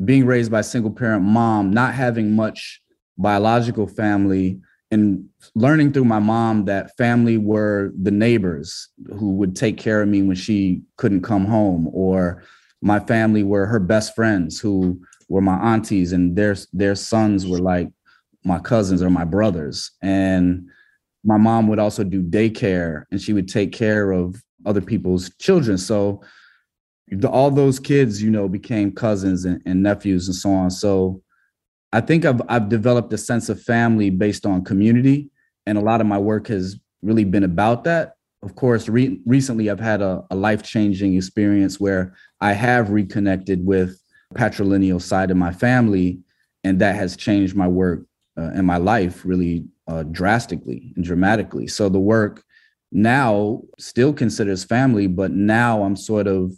being 0.04 0.26
raised 0.26 0.52
by 0.52 0.60
a 0.60 0.64
single 0.64 0.92
parent 0.92 1.24
mom, 1.24 1.72
not 1.72 1.94
having 1.94 2.36
much 2.36 2.82
biological 3.18 3.88
family, 3.88 4.60
and 4.92 5.30
learning 5.56 5.94
through 5.94 6.06
my 6.06 6.20
mom 6.20 6.66
that 6.66 6.98
family 6.98 7.38
were 7.38 7.92
the 8.02 8.12
neighbors 8.12 8.90
who 9.18 9.32
would 9.36 9.56
take 9.56 9.78
care 9.78 10.02
of 10.02 10.10
me 10.10 10.22
when 10.24 10.36
she 10.36 10.82
couldn't 10.98 11.22
come 11.22 11.46
home, 11.46 11.90
or 11.94 12.44
my 12.82 13.00
family 13.00 13.44
were 13.44 13.68
her 13.68 13.80
best 13.80 14.16
friends 14.16 14.60
who 14.60 15.00
were 15.28 15.42
my 15.42 15.58
aunties, 15.74 16.12
and 16.12 16.36
their 16.36 16.56
their 16.74 16.96
sons 16.96 17.46
were 17.46 17.60
like 17.60 17.90
my 18.44 18.58
cousins 18.58 19.04
or 19.04 19.12
my 19.12 19.26
brothers. 19.26 19.92
And 20.02 20.70
my 21.24 21.38
mom 21.38 21.68
would 21.68 21.80
also 21.80 22.04
do 22.04 22.22
daycare, 22.22 23.04
and 23.12 23.22
she 23.22 23.34
would 23.34 23.48
take 23.48 23.72
care 23.72 24.12
of 24.12 24.42
other 24.66 24.82
people's 24.82 25.30
children. 25.38 25.78
So 25.78 26.22
the, 27.10 27.30
all 27.30 27.52
those 27.52 27.80
kids, 27.80 28.22
you 28.22 28.30
know, 28.30 28.48
became 28.48 28.92
cousins 28.92 29.46
and, 29.46 29.62
and 29.66 29.84
nephews 29.84 30.28
and 30.28 30.36
so 30.36 30.52
on. 30.52 30.72
So 30.72 31.22
I 31.92 32.02
think 32.02 32.26
I've 32.26 32.42
I've 32.48 32.70
developed 32.70 33.12
a 33.14 33.18
sense 33.18 33.50
of 33.50 33.62
family 33.62 34.10
based 34.10 34.46
on 34.46 34.64
community, 34.64 35.30
and 35.66 35.78
a 35.78 35.82
lot 35.82 36.02
of 36.02 36.08
my 36.08 36.18
work 36.18 36.48
has 36.48 36.78
really 37.02 37.24
been 37.24 37.44
about 37.44 37.84
that. 37.86 38.14
Of 38.44 38.56
course, 38.56 38.88
re- 38.88 39.20
recently 39.26 39.70
I've 39.70 39.80
had 39.80 40.02
a, 40.02 40.24
a 40.30 40.36
life 40.36 40.64
changing 40.64 41.16
experience 41.16 41.80
where 41.80 42.14
I 42.40 42.54
have 42.54 42.92
reconnected 42.92 43.66
with 43.66 44.02
patrilineal 44.36 45.02
side 45.02 45.32
of 45.32 45.38
my 45.38 45.52
family, 45.52 46.20
and 46.64 46.80
that 46.80 46.96
has 46.96 47.18
changed 47.18 47.56
my 47.56 47.68
work 47.68 48.06
uh, 48.38 48.52
and 48.54 48.66
my 48.66 48.78
life 48.78 49.26
really 49.26 49.66
uh, 49.90 50.04
drastically 50.04 50.94
and 50.96 51.04
dramatically. 51.04 51.68
So 51.68 51.90
the 51.90 52.00
work 52.00 52.44
now 52.92 53.62
still 53.78 54.14
considers 54.14 54.64
family, 54.64 55.08
but 55.08 55.32
now 55.32 55.84
I'm 55.84 55.98
sort 55.98 56.28
of 56.28 56.54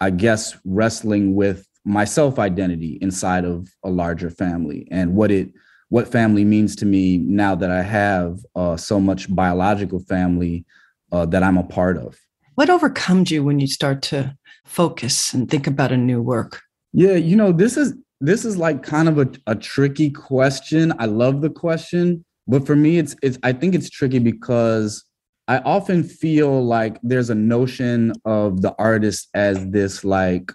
I 0.00 0.10
guess, 0.10 0.56
wrestling 0.64 1.34
with 1.34 1.66
my 1.84 2.04
self 2.04 2.38
identity 2.38 2.98
inside 3.00 3.44
of 3.44 3.68
a 3.84 3.90
larger 3.90 4.30
family 4.30 4.86
and 4.90 5.14
what 5.14 5.30
it 5.30 5.52
what 5.88 6.10
family 6.10 6.44
means 6.44 6.74
to 6.76 6.84
me 6.84 7.18
now 7.18 7.54
that 7.54 7.70
I 7.70 7.82
have 7.82 8.40
uh, 8.56 8.76
so 8.76 8.98
much 8.98 9.32
biological 9.32 10.00
family 10.00 10.64
uh, 11.12 11.26
that 11.26 11.44
I'm 11.44 11.56
a 11.56 11.62
part 11.62 11.96
of. 11.96 12.18
What 12.56 12.70
overcomes 12.70 13.30
you 13.30 13.44
when 13.44 13.60
you 13.60 13.68
start 13.68 14.02
to 14.02 14.36
focus 14.64 15.32
and 15.32 15.48
think 15.48 15.68
about 15.68 15.92
a 15.92 15.96
new 15.96 16.20
work? 16.20 16.60
Yeah, 16.92 17.12
you 17.12 17.36
know, 17.36 17.52
this 17.52 17.76
is 17.76 17.94
this 18.20 18.44
is 18.44 18.56
like 18.56 18.82
kind 18.82 19.08
of 19.08 19.18
a, 19.18 19.28
a 19.46 19.54
tricky 19.54 20.10
question. 20.10 20.92
I 20.98 21.06
love 21.06 21.40
the 21.40 21.50
question, 21.50 22.24
but 22.46 22.66
for 22.66 22.76
me, 22.76 22.98
it's 22.98 23.16
it's 23.22 23.38
I 23.42 23.52
think 23.52 23.74
it's 23.74 23.90
tricky 23.90 24.18
because 24.18 25.04
I 25.48 25.58
often 25.58 26.02
feel 26.02 26.64
like 26.64 26.98
there's 27.02 27.30
a 27.30 27.34
notion 27.34 28.12
of 28.24 28.62
the 28.62 28.74
artist 28.78 29.28
as 29.34 29.68
this 29.68 30.04
like 30.04 30.52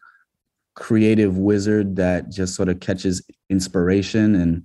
creative 0.76 1.38
wizard 1.38 1.96
that 1.98 2.30
just 2.30 2.56
sort 2.56 2.70
of 2.70 2.80
catches 2.80 3.22
inspiration 3.50 4.36
and 4.36 4.64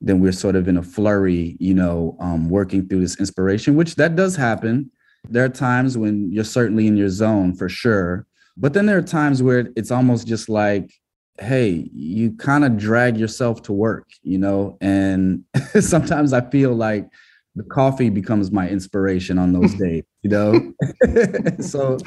then 0.00 0.20
we're 0.20 0.32
sort 0.32 0.56
of 0.56 0.68
in 0.68 0.76
a 0.76 0.82
flurry, 0.82 1.56
you 1.58 1.74
know, 1.74 2.16
um, 2.20 2.50
working 2.50 2.86
through 2.86 3.00
this 3.00 3.18
inspiration, 3.18 3.74
which 3.74 3.94
that 3.94 4.16
does 4.16 4.36
happen. 4.36 4.90
There 5.30 5.44
are 5.44 5.48
times 5.48 5.96
when 5.96 6.30
you're 6.30 6.44
certainly 6.44 6.86
in 6.86 6.96
your 6.96 7.08
zone 7.08 7.54
for 7.54 7.68
sure. 7.68 8.26
But 8.56 8.74
then 8.74 8.86
there 8.86 8.98
are 8.98 9.02
times 9.02 9.42
where 9.42 9.68
it's 9.76 9.90
almost 9.90 10.26
just 10.26 10.48
like, 10.48 10.92
hey, 11.40 11.88
you 11.92 12.32
kind 12.32 12.64
of 12.64 12.76
drag 12.76 13.16
yourself 13.16 13.62
to 13.62 13.72
work, 13.72 14.08
you 14.22 14.38
know? 14.38 14.76
And 14.80 15.44
sometimes 15.80 16.32
I 16.32 16.40
feel 16.50 16.74
like 16.74 17.08
the 17.56 17.64
coffee 17.64 18.10
becomes 18.10 18.50
my 18.50 18.68
inspiration 18.68 19.38
on 19.38 19.52
those 19.52 19.74
days, 19.78 20.04
you 20.22 20.30
know? 20.30 20.72
so, 21.60 21.98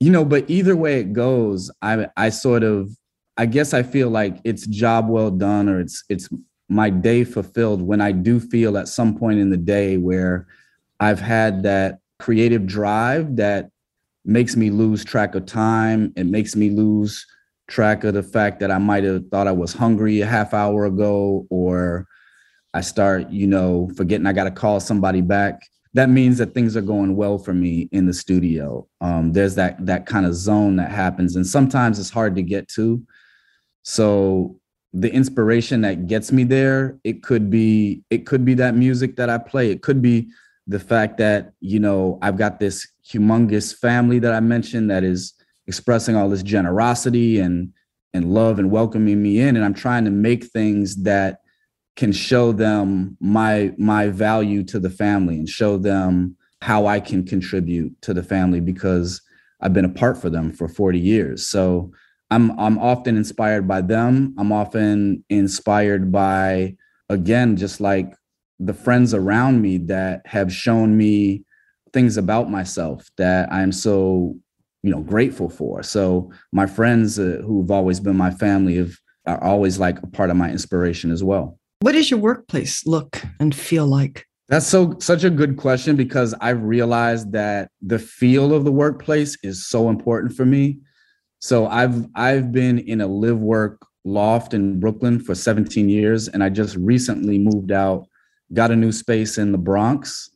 you 0.00 0.10
know, 0.10 0.24
but 0.24 0.48
either 0.48 0.76
way 0.76 1.00
it 1.00 1.12
goes, 1.12 1.70
I 1.82 2.08
I 2.16 2.28
sort 2.28 2.62
of 2.62 2.90
I 3.36 3.46
guess 3.46 3.74
I 3.74 3.82
feel 3.82 4.10
like 4.10 4.38
it's 4.44 4.66
job 4.66 5.08
well 5.08 5.30
done 5.30 5.68
or 5.68 5.80
it's 5.80 6.04
it's 6.08 6.28
my 6.68 6.90
day 6.90 7.24
fulfilled 7.24 7.82
when 7.82 8.00
I 8.00 8.12
do 8.12 8.40
feel 8.40 8.78
at 8.78 8.88
some 8.88 9.16
point 9.16 9.38
in 9.38 9.50
the 9.50 9.56
day 9.56 9.96
where 9.96 10.46
I've 11.00 11.20
had 11.20 11.62
that 11.64 11.98
creative 12.18 12.66
drive 12.66 13.36
that 13.36 13.70
makes 14.24 14.56
me 14.56 14.70
lose 14.70 15.04
track 15.04 15.34
of 15.34 15.46
time. 15.46 16.12
It 16.16 16.26
makes 16.26 16.56
me 16.56 16.70
lose 16.70 17.26
track 17.68 18.04
of 18.04 18.14
the 18.14 18.22
fact 18.22 18.60
that 18.60 18.70
I 18.70 18.78
might 18.78 19.04
have 19.04 19.28
thought 19.28 19.46
I 19.46 19.52
was 19.52 19.72
hungry 19.72 20.20
a 20.20 20.26
half 20.26 20.52
hour 20.52 20.84
ago 20.84 21.46
or 21.50 22.06
I 22.74 22.80
start, 22.80 23.30
you 23.30 23.46
know, 23.46 23.90
forgetting 23.96 24.26
I 24.26 24.32
got 24.32 24.44
to 24.44 24.50
call 24.50 24.80
somebody 24.80 25.20
back. 25.20 25.62
That 25.94 26.10
means 26.10 26.38
that 26.38 26.54
things 26.54 26.76
are 26.76 26.82
going 26.82 27.14
well 27.14 27.38
for 27.38 27.54
me 27.54 27.88
in 27.92 28.06
the 28.06 28.12
studio. 28.12 28.86
Um, 29.00 29.32
there's 29.32 29.54
that 29.54 29.86
that 29.86 30.06
kind 30.06 30.26
of 30.26 30.34
zone 30.34 30.74
that 30.76 30.90
happens, 30.90 31.36
and 31.36 31.46
sometimes 31.46 32.00
it's 32.00 32.10
hard 32.10 32.34
to 32.34 32.42
get 32.42 32.66
to. 32.70 33.00
So 33.84 34.58
the 34.92 35.12
inspiration 35.12 35.82
that 35.82 36.08
gets 36.08 36.32
me 36.32 36.42
there, 36.42 36.98
it 37.04 37.22
could 37.22 37.48
be 37.48 38.02
it 38.10 38.26
could 38.26 38.44
be 38.44 38.54
that 38.54 38.74
music 38.74 39.14
that 39.16 39.30
I 39.30 39.38
play. 39.38 39.70
It 39.70 39.82
could 39.82 40.02
be 40.02 40.28
the 40.66 40.80
fact 40.80 41.18
that 41.18 41.52
you 41.60 41.78
know 41.78 42.18
I've 42.22 42.36
got 42.36 42.58
this 42.58 42.88
humongous 43.08 43.76
family 43.76 44.18
that 44.18 44.32
I 44.32 44.40
mentioned 44.40 44.90
that 44.90 45.04
is 45.04 45.34
expressing 45.66 46.16
all 46.16 46.28
this 46.28 46.42
generosity 46.42 47.40
and 47.40 47.72
and 48.12 48.32
love 48.32 48.60
and 48.60 48.70
welcoming 48.70 49.20
me 49.20 49.40
in, 49.40 49.56
and 49.56 49.64
I'm 49.64 49.74
trying 49.74 50.04
to 50.04 50.10
make 50.10 50.44
things 50.44 51.02
that 51.02 51.40
can 51.96 52.12
show 52.12 52.52
them 52.52 53.16
my 53.20 53.72
my 53.78 54.08
value 54.08 54.62
to 54.64 54.78
the 54.78 54.90
family 54.90 55.36
and 55.36 55.48
show 55.48 55.76
them 55.78 56.36
how 56.60 56.86
I 56.86 57.00
can 57.00 57.24
contribute 57.24 57.92
to 58.02 58.14
the 58.14 58.22
family 58.22 58.60
because 58.60 59.20
I've 59.60 59.72
been 59.72 59.84
apart 59.84 60.18
for 60.18 60.30
them 60.30 60.52
for 60.52 60.68
40 60.68 60.98
years. 60.98 61.46
So 61.46 61.92
I'm 62.30 62.58
I'm 62.58 62.78
often 62.78 63.16
inspired 63.16 63.68
by 63.68 63.82
them. 63.82 64.34
I'm 64.38 64.52
often 64.52 65.24
inspired 65.28 66.10
by 66.10 66.76
again 67.08 67.56
just 67.56 67.80
like 67.80 68.14
the 68.58 68.74
friends 68.74 69.14
around 69.14 69.60
me 69.60 69.78
that 69.78 70.22
have 70.26 70.52
shown 70.52 70.96
me 70.96 71.44
things 71.92 72.16
about 72.16 72.50
myself 72.50 73.08
that 73.18 73.52
I'm 73.52 73.72
so 73.72 74.36
you 74.84 74.90
know 74.90 75.00
grateful 75.00 75.48
for. 75.48 75.82
So 75.82 76.30
my 76.52 76.66
friends 76.66 77.18
uh, 77.18 77.40
who've 77.44 77.70
always 77.70 78.00
been 78.00 78.16
my 78.16 78.30
family 78.30 78.76
have 78.76 78.94
are 79.26 79.42
always 79.42 79.78
like 79.78 80.00
a 80.02 80.06
part 80.06 80.28
of 80.28 80.36
my 80.36 80.50
inspiration 80.50 81.10
as 81.10 81.24
well. 81.24 81.58
What 81.80 81.92
does 81.92 82.10
your 82.10 82.20
workplace 82.20 82.86
look 82.86 83.22
and 83.40 83.54
feel 83.54 83.86
like? 83.86 84.26
That's 84.48 84.66
so 84.66 84.96
such 85.00 85.24
a 85.24 85.30
good 85.30 85.56
question 85.56 85.96
because 85.96 86.34
I've 86.42 86.62
realized 86.62 87.32
that 87.32 87.70
the 87.80 87.98
feel 87.98 88.52
of 88.52 88.64
the 88.64 88.72
workplace 88.72 89.38
is 89.42 89.66
so 89.66 89.88
important 89.88 90.34
for 90.34 90.44
me. 90.44 90.78
So 91.38 91.66
I've 91.66 92.06
I've 92.14 92.52
been 92.52 92.78
in 92.78 93.00
a 93.00 93.06
live 93.06 93.38
work 93.38 93.80
loft 94.04 94.52
in 94.52 94.78
Brooklyn 94.78 95.18
for 95.18 95.34
17 95.34 95.88
years 95.88 96.28
and 96.28 96.44
I 96.44 96.50
just 96.50 96.76
recently 96.76 97.38
moved 97.38 97.72
out, 97.72 98.06
got 98.52 98.70
a 98.70 98.76
new 98.76 98.92
space 98.92 99.38
in 99.38 99.50
the 99.50 99.58
Bronx 99.58 100.28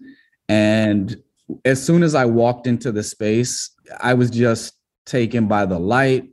and 0.48 1.22
as 1.64 1.84
soon 1.84 2.02
as 2.02 2.14
I 2.14 2.24
walked 2.24 2.66
into 2.66 2.92
the 2.92 3.02
space, 3.02 3.70
I 4.00 4.14
was 4.14 4.30
just 4.30 4.74
taken 5.06 5.46
by 5.46 5.66
the 5.66 5.78
light, 5.78 6.28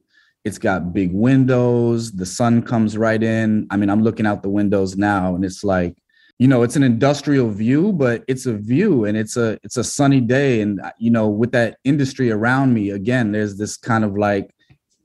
it's 0.45 0.59
got 0.59 0.93
big 0.93 1.11
windows. 1.11 2.11
The 2.11 2.25
sun 2.25 2.61
comes 2.61 2.97
right 2.97 3.21
in. 3.21 3.65
I 3.71 3.77
mean, 3.77 3.89
I'm 3.89 4.03
looking 4.03 4.27
out 4.27 4.43
the 4.43 4.49
windows 4.49 4.95
now 4.95 5.33
and 5.33 5.43
it's 5.43 5.63
like, 5.63 5.97
you 6.37 6.47
know, 6.47 6.61
it's 6.61 6.75
an 6.75 6.83
industrial 6.83 7.49
view, 7.49 7.93
but 7.93 8.23
it's 8.27 8.45
a 8.45 8.53
view 8.53 9.05
and 9.05 9.17
it's 9.17 9.37
a 9.37 9.57
it's 9.63 9.77
a 9.77 9.83
sunny 9.83 10.21
day 10.21 10.61
and 10.61 10.79
uh, 10.81 10.91
you 10.99 11.09
know, 11.09 11.27
with 11.29 11.51
that 11.53 11.77
industry 11.83 12.29
around 12.29 12.73
me, 12.73 12.91
again, 12.91 13.31
there's 13.31 13.57
this 13.57 13.75
kind 13.75 14.03
of 14.03 14.17
like 14.17 14.53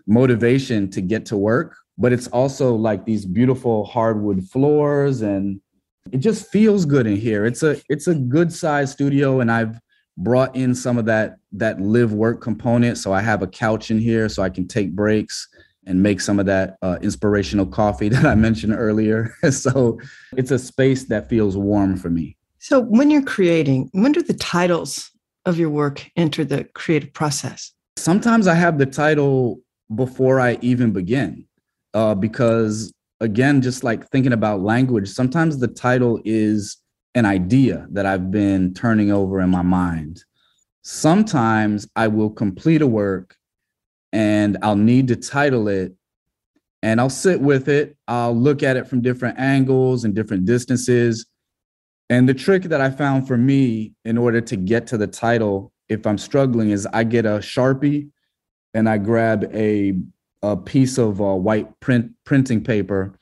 motivation 0.07 0.91
to 0.91 1.01
get 1.01 1.25
to 1.27 1.37
work, 1.37 1.77
but 1.97 2.13
it's 2.13 2.27
also 2.29 2.75
like 2.75 3.07
these 3.07 3.25
beautiful 3.25 3.85
hardwood 3.85 4.45
floors 4.45 5.23
and 5.23 5.61
it 6.13 6.19
just 6.19 6.51
feels 6.51 6.85
good 6.85 7.07
in 7.07 7.17
here. 7.17 7.47
It's 7.47 7.63
a 7.63 7.81
it's 7.89 8.09
a 8.09 8.15
good 8.15 8.53
size 8.53 8.91
studio 8.91 9.41
and 9.41 9.51
I've 9.51 9.81
brought 10.23 10.55
in 10.55 10.75
some 10.75 10.99
of 10.99 11.07
that 11.07 11.37
that 11.53 11.81
live 11.81 12.13
work 12.13 12.41
component. 12.41 12.99
So 12.99 13.13
I 13.13 13.21
have 13.23 13.43
a 13.43 13.47
couch 13.47 13.91
in 13.91 13.99
here 13.99 14.29
so 14.29 14.43
I 14.43 14.51
can 14.51 14.69
take 14.69 14.95
breaks 14.95 15.49
and 15.87 16.03
make 16.03 16.21
some 16.21 16.39
of 16.39 16.47
that 16.47 16.77
uh, 16.83 16.99
inspirational 17.03 17.67
coffee 17.67 18.09
that 18.11 18.25
I 18.25 18.35
mentioned 18.35 18.75
earlier. 18.75 19.35
so 19.51 19.99
it's 20.37 20.51
a 20.51 20.59
space 20.59 21.05
that 21.05 21.29
feels 21.29 21.57
warm 21.57 21.97
for 21.97 22.11
me. 22.11 22.37
So 22.59 22.81
when 22.81 23.11
you're 23.11 23.23
creating, 23.23 23.89
when 23.93 24.13
do 24.13 24.23
the 24.23 24.35
titles 24.35 25.11
of 25.47 25.59
your 25.59 25.71
work 25.71 26.07
enter 26.17 26.45
the 26.45 26.65
creative 26.75 27.13
process? 27.15 27.73
Sometimes 27.97 28.47
I 28.47 28.55
have 28.55 28.79
the 28.79 28.87
title 28.87 29.61
before 29.95 30.39
I 30.39 30.59
even 30.61 30.93
begin, 30.93 31.47
uh, 31.95 32.15
because 32.15 32.93
again, 33.21 33.63
just 33.63 33.83
like 33.83 34.07
thinking 34.11 34.35
about 34.35 34.61
language, 34.61 35.09
sometimes 35.09 35.59
the 35.59 35.69
title 35.69 36.21
is 36.25 36.77
an 37.15 37.27
idea 37.27 37.87
that 37.91 38.07
I've 38.07 38.31
been 38.31 38.75
turning 38.75 39.11
over 39.11 39.41
in 39.41 39.51
my 39.51 39.63
mind. 39.63 40.25
Sometimes 40.83 41.89
I 41.97 42.09
will 42.09 42.31
complete 42.31 42.83
a 42.83 42.87
work 42.87 43.37
and 44.13 44.59
I'll 44.63 44.77
need 44.77 45.09
to 45.09 45.17
title 45.17 45.69
it 45.69 45.95
and 46.83 47.01
I'll 47.01 47.11
sit 47.11 47.41
with 47.41 47.69
it. 47.69 47.97
I'll 48.09 48.35
look 48.35 48.63
at 48.63 48.77
it 48.77 48.89
from 48.89 49.03
different 49.03 49.39
angles 49.39 50.05
and 50.05 50.15
different 50.15 50.47
distances. 50.47 51.27
And 52.09 52.29
the 52.29 52.35
trick 52.35 52.65
that 52.65 52.81
I 52.81 52.91
found 52.91 53.29
for 53.29 53.37
me 53.37 53.93
in 54.05 54.17
order 54.19 54.41
to 54.41 54.57
get 54.57 54.87
to 54.89 54.99
the 54.99 55.07
title, 55.07 55.73
if 55.89 56.07
I'm 56.07 56.19
struggling, 56.19 56.71
is 56.71 56.87
I 56.93 57.05
get 57.05 57.27
a 57.27 57.39
Sharpie 57.39 58.11
and 58.75 58.89
I 58.89 58.99
grab 58.99 59.51
a 59.55 59.95
a 60.43 60.57
piece 60.57 60.97
of 60.97 61.21
uh, 61.21 61.35
white 61.35 61.79
print 61.81 62.13
printing 62.25 62.65
paper, 62.65 63.15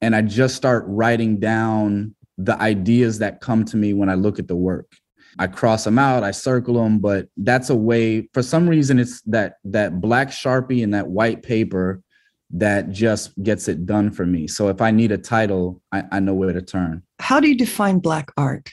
and 0.00 0.14
I 0.14 0.22
just 0.22 0.54
start 0.54 0.84
writing 0.86 1.40
down 1.40 2.14
the 2.38 2.58
ideas 2.60 3.18
that 3.18 3.40
come 3.40 3.64
to 3.66 3.76
me 3.76 3.92
when 3.92 4.08
I 4.08 4.14
look 4.14 4.38
at 4.38 4.48
the 4.48 4.56
work. 4.56 4.92
I 5.38 5.46
cross 5.46 5.84
them 5.84 5.98
out, 5.98 6.24
I 6.24 6.30
circle 6.30 6.82
them, 6.82 6.98
but 6.98 7.28
that's 7.36 7.70
a 7.70 7.76
way. 7.76 8.28
For 8.32 8.42
some 8.42 8.68
reason, 8.68 8.98
it's 8.98 9.20
that 9.22 9.56
that 9.64 10.00
black 10.00 10.28
sharpie 10.28 10.82
and 10.82 10.94
that 10.94 11.08
white 11.08 11.42
paper 11.42 12.02
that 12.50 12.90
just 12.90 13.40
gets 13.42 13.68
it 13.68 13.84
done 13.84 14.10
for 14.10 14.24
me. 14.24 14.48
So 14.48 14.68
if 14.68 14.80
I 14.80 14.90
need 14.90 15.12
a 15.12 15.18
title, 15.18 15.82
I, 15.92 16.04
I 16.12 16.20
know 16.20 16.32
where 16.32 16.52
to 16.52 16.62
turn. 16.62 17.02
How 17.18 17.40
do 17.40 17.48
you 17.48 17.56
define 17.56 17.98
black 17.98 18.30
art? 18.36 18.70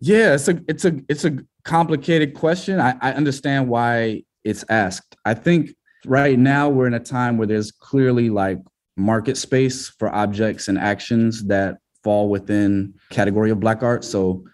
Yeah, 0.00 0.34
it's 0.34 0.48
a 0.48 0.60
it's 0.68 0.84
a 0.84 1.00
it's 1.08 1.24
a 1.24 1.38
complicated 1.64 2.34
question. 2.34 2.80
I, 2.80 2.94
I 3.00 3.12
understand 3.12 3.68
why 3.68 4.22
it's 4.44 4.64
asked. 4.68 5.16
I 5.24 5.34
think 5.34 5.74
right 6.04 6.38
now 6.38 6.68
we're 6.68 6.86
in 6.86 6.94
a 6.94 7.00
time 7.00 7.36
where 7.36 7.46
there's 7.46 7.72
clearly 7.72 8.30
like 8.30 8.58
market 8.96 9.36
space 9.36 9.88
for 9.88 10.14
objects 10.14 10.68
and 10.68 10.78
actions 10.78 11.44
that 11.46 11.78
fall 12.06 12.28
within 12.28 12.94
category 13.10 13.50
of 13.50 13.58
black 13.58 13.82
art. 13.82 14.04
So 14.04 14.44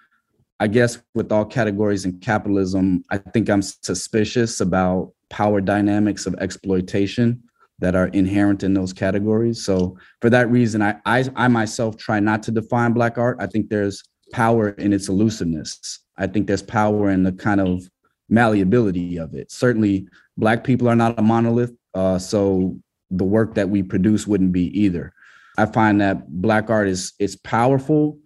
I 0.58 0.68
guess 0.68 0.96
with 1.14 1.30
all 1.30 1.44
categories 1.44 2.06
in 2.06 2.18
capitalism, 2.20 3.04
I 3.10 3.18
think 3.18 3.50
I'm 3.50 3.60
suspicious 3.60 4.62
about 4.62 5.12
power 5.28 5.60
dynamics 5.60 6.24
of 6.24 6.34
exploitation 6.36 7.42
that 7.80 7.94
are 7.94 8.06
inherent 8.08 8.62
in 8.62 8.72
those 8.72 8.94
categories. 8.94 9.62
So 9.62 9.98
for 10.22 10.30
that 10.30 10.50
reason, 10.50 10.80
I, 10.80 10.94
I, 11.04 11.28
I 11.36 11.48
myself 11.48 11.98
try 11.98 12.20
not 12.20 12.42
to 12.44 12.50
define 12.50 12.94
black 12.94 13.18
art. 13.18 13.36
I 13.38 13.46
think 13.48 13.68
there's 13.68 14.02
power 14.32 14.70
in 14.70 14.94
its 14.94 15.10
elusiveness. 15.10 15.98
I 16.16 16.28
think 16.28 16.46
there's 16.46 16.62
power 16.62 17.10
in 17.10 17.22
the 17.22 17.32
kind 17.32 17.60
of 17.60 17.82
malleability 18.30 19.18
of 19.18 19.34
it. 19.34 19.52
Certainly, 19.52 20.08
black 20.38 20.64
people 20.64 20.88
are 20.88 20.96
not 20.96 21.18
a 21.18 21.22
monolith, 21.22 21.74
uh, 21.92 22.18
so 22.18 22.78
the 23.10 23.24
work 23.24 23.56
that 23.56 23.68
we 23.68 23.82
produce 23.82 24.26
wouldn't 24.26 24.52
be 24.52 24.68
either. 24.80 25.12
I 25.58 25.66
find 25.66 26.00
that 26.00 26.28
black 26.40 26.70
art 26.70 26.88
is 26.88 27.12
is 27.18 27.36
powerful 27.36 28.18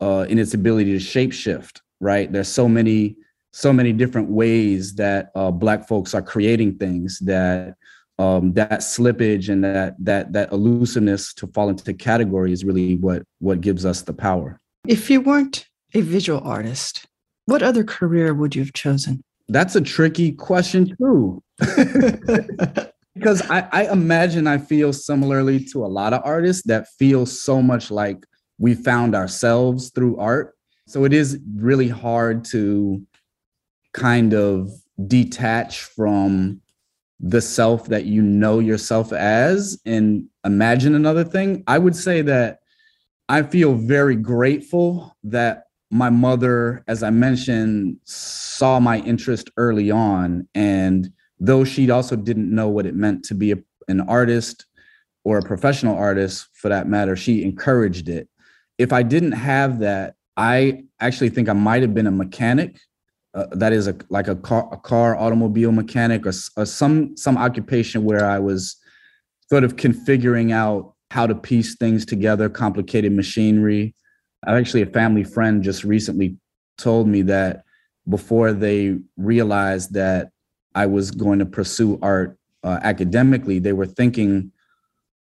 uh, 0.00 0.26
in 0.28 0.38
its 0.38 0.54
ability 0.54 0.98
to 0.98 1.04
shapeshift. 1.04 1.80
Right, 2.00 2.30
there's 2.30 2.48
so 2.48 2.68
many 2.68 3.16
so 3.52 3.72
many 3.72 3.92
different 3.92 4.30
ways 4.30 4.96
that 4.96 5.30
uh, 5.34 5.50
black 5.50 5.86
folks 5.86 6.12
are 6.12 6.22
creating 6.22 6.76
things 6.76 7.20
that 7.20 7.76
um, 8.18 8.52
that 8.54 8.80
slippage 8.80 9.48
and 9.48 9.64
that 9.64 9.94
that 9.98 10.32
that 10.32 10.52
elusiveness 10.52 11.32
to 11.34 11.46
fall 11.48 11.68
into 11.68 11.84
the 11.84 11.94
category 11.94 12.52
is 12.52 12.64
really 12.64 12.96
what 12.96 13.22
what 13.38 13.60
gives 13.60 13.84
us 13.84 14.02
the 14.02 14.12
power. 14.12 14.60
If 14.86 15.08
you 15.08 15.20
weren't 15.20 15.66
a 15.94 16.00
visual 16.00 16.40
artist, 16.40 17.06
what 17.46 17.62
other 17.62 17.84
career 17.84 18.34
would 18.34 18.54
you 18.54 18.62
have 18.62 18.72
chosen? 18.72 19.22
That's 19.48 19.76
a 19.76 19.80
tricky 19.80 20.32
question 20.32 20.96
too. 20.96 21.42
because 23.14 23.42
I, 23.50 23.68
I 23.72 23.92
imagine 23.92 24.46
I 24.46 24.58
feel 24.58 24.92
similarly 24.92 25.64
to 25.66 25.84
a 25.84 25.86
lot 25.86 26.12
of 26.12 26.22
artists 26.24 26.62
that 26.66 26.88
feel 26.98 27.26
so 27.26 27.62
much 27.62 27.90
like 27.90 28.24
we 28.58 28.74
found 28.74 29.14
ourselves 29.14 29.90
through 29.90 30.18
art. 30.18 30.54
So 30.86 31.04
it 31.04 31.12
is 31.12 31.40
really 31.56 31.88
hard 31.88 32.44
to 32.46 33.02
kind 33.92 34.34
of 34.34 34.70
detach 35.06 35.82
from 35.82 36.60
the 37.20 37.40
self 37.40 37.86
that 37.86 38.04
you 38.04 38.20
know 38.20 38.58
yourself 38.58 39.12
as 39.12 39.80
and 39.86 40.26
imagine 40.44 40.94
another 40.94 41.24
thing. 41.24 41.62
I 41.66 41.78
would 41.78 41.96
say 41.96 42.22
that 42.22 42.58
I 43.28 43.42
feel 43.42 43.74
very 43.74 44.16
grateful 44.16 45.16
that 45.24 45.64
my 45.90 46.10
mother, 46.10 46.84
as 46.88 47.02
I 47.02 47.10
mentioned, 47.10 47.98
saw 48.04 48.80
my 48.80 48.98
interest 48.98 49.50
early 49.56 49.90
on. 49.90 50.48
And 50.54 51.10
though 51.38 51.64
she 51.64 51.90
also 51.90 52.16
didn't 52.16 52.54
know 52.54 52.68
what 52.68 52.86
it 52.86 52.94
meant 52.94 53.24
to 53.24 53.34
be 53.34 53.52
a, 53.52 53.56
an 53.88 54.00
artist 54.02 54.66
or 55.24 55.38
a 55.38 55.42
professional 55.42 55.96
artist 55.96 56.48
for 56.52 56.68
that 56.68 56.88
matter, 56.88 57.16
she 57.16 57.42
encouraged 57.42 58.08
it. 58.08 58.28
If 58.78 58.92
I 58.92 59.02
didn't 59.02 59.32
have 59.32 59.80
that, 59.80 60.14
I 60.36 60.84
actually 61.00 61.30
think 61.30 61.48
I 61.48 61.52
might 61.52 61.82
have 61.82 61.94
been 61.94 62.06
a 62.06 62.12
mechanic 62.12 62.78
uh, 63.34 63.46
that 63.52 63.72
is 63.72 63.88
a 63.88 63.96
like 64.10 64.28
a 64.28 64.36
car, 64.36 64.68
a 64.72 64.76
car 64.76 65.16
automobile 65.16 65.72
mechanic 65.72 66.24
or, 66.26 66.32
or 66.56 66.64
some 66.64 67.16
some 67.16 67.36
occupation 67.36 68.04
where 68.04 68.24
I 68.24 68.38
was 68.38 68.76
sort 69.48 69.64
of 69.64 69.76
configuring 69.76 70.52
out 70.52 70.94
how 71.10 71.26
to 71.26 71.34
piece 71.34 71.76
things 71.76 72.06
together, 72.06 72.48
complicated 72.48 73.12
machinery. 73.12 73.94
I've 74.46 74.56
actually, 74.56 74.82
a 74.82 74.86
family 74.86 75.24
friend 75.24 75.62
just 75.62 75.84
recently 75.84 76.36
told 76.78 77.08
me 77.08 77.22
that 77.22 77.64
before 78.08 78.52
they 78.52 78.98
realized 79.16 79.94
that 79.94 80.30
I 80.74 80.86
was 80.86 81.10
going 81.10 81.38
to 81.38 81.46
pursue 81.46 81.98
art 82.02 82.38
uh, 82.64 82.80
academically, 82.82 83.58
they 83.58 83.72
were 83.72 83.86
thinking 83.86 84.50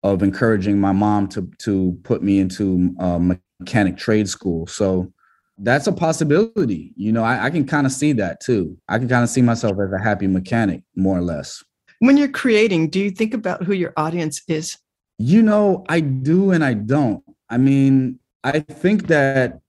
of 0.03 0.21
encouraging 0.21 0.79
my 0.79 0.91
mom 0.91 1.27
to 1.29 1.49
to 1.59 1.97
put 2.03 2.21
me 2.21 2.39
into 2.39 2.93
uh, 2.99 3.19
mechanic 3.19 3.97
trade 3.97 4.29
school. 4.29 4.67
So 4.67 5.11
that's 5.57 5.87
a 5.87 5.91
possibility. 5.91 6.93
You 6.95 7.11
know, 7.11 7.23
I, 7.23 7.45
I 7.45 7.49
can 7.49 7.65
kind 7.65 7.85
of 7.85 7.91
see 7.91 8.13
that 8.13 8.39
too. 8.39 8.77
I 8.87 8.97
can 8.97 9.09
kind 9.09 9.23
of 9.23 9.29
see 9.29 9.41
myself 9.41 9.77
as 9.83 9.91
a 9.91 10.01
happy 10.01 10.27
mechanic, 10.27 10.83
more 10.95 11.17
or 11.17 11.21
less. 11.21 11.63
When 11.99 12.15
you're 12.15 12.29
creating, 12.29 12.89
do 12.89 12.99
you 12.99 13.11
think 13.11 13.33
about 13.33 13.63
who 13.63 13.73
your 13.73 13.93
audience 13.97 14.41
is? 14.47 14.77
You 15.17 15.41
know, 15.41 15.83
I 15.89 15.99
do 15.99 16.51
and 16.51 16.63
I 16.63 16.75
don't. 16.75 17.21
I 17.49 17.57
mean, 17.57 18.19
I 18.43 18.59
think 18.59 19.07
that, 19.07 19.59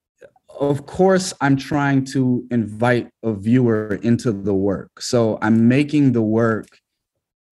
of 0.61 0.85
course, 0.85 1.33
I'm 1.41 1.57
trying 1.57 2.05
to 2.07 2.47
invite 2.51 3.09
a 3.23 3.33
viewer 3.33 3.99
into 4.03 4.31
the 4.31 4.53
work. 4.53 5.01
So 5.01 5.39
I'm 5.41 5.69
making 5.69 6.13
the 6.13 6.23
work 6.23 6.67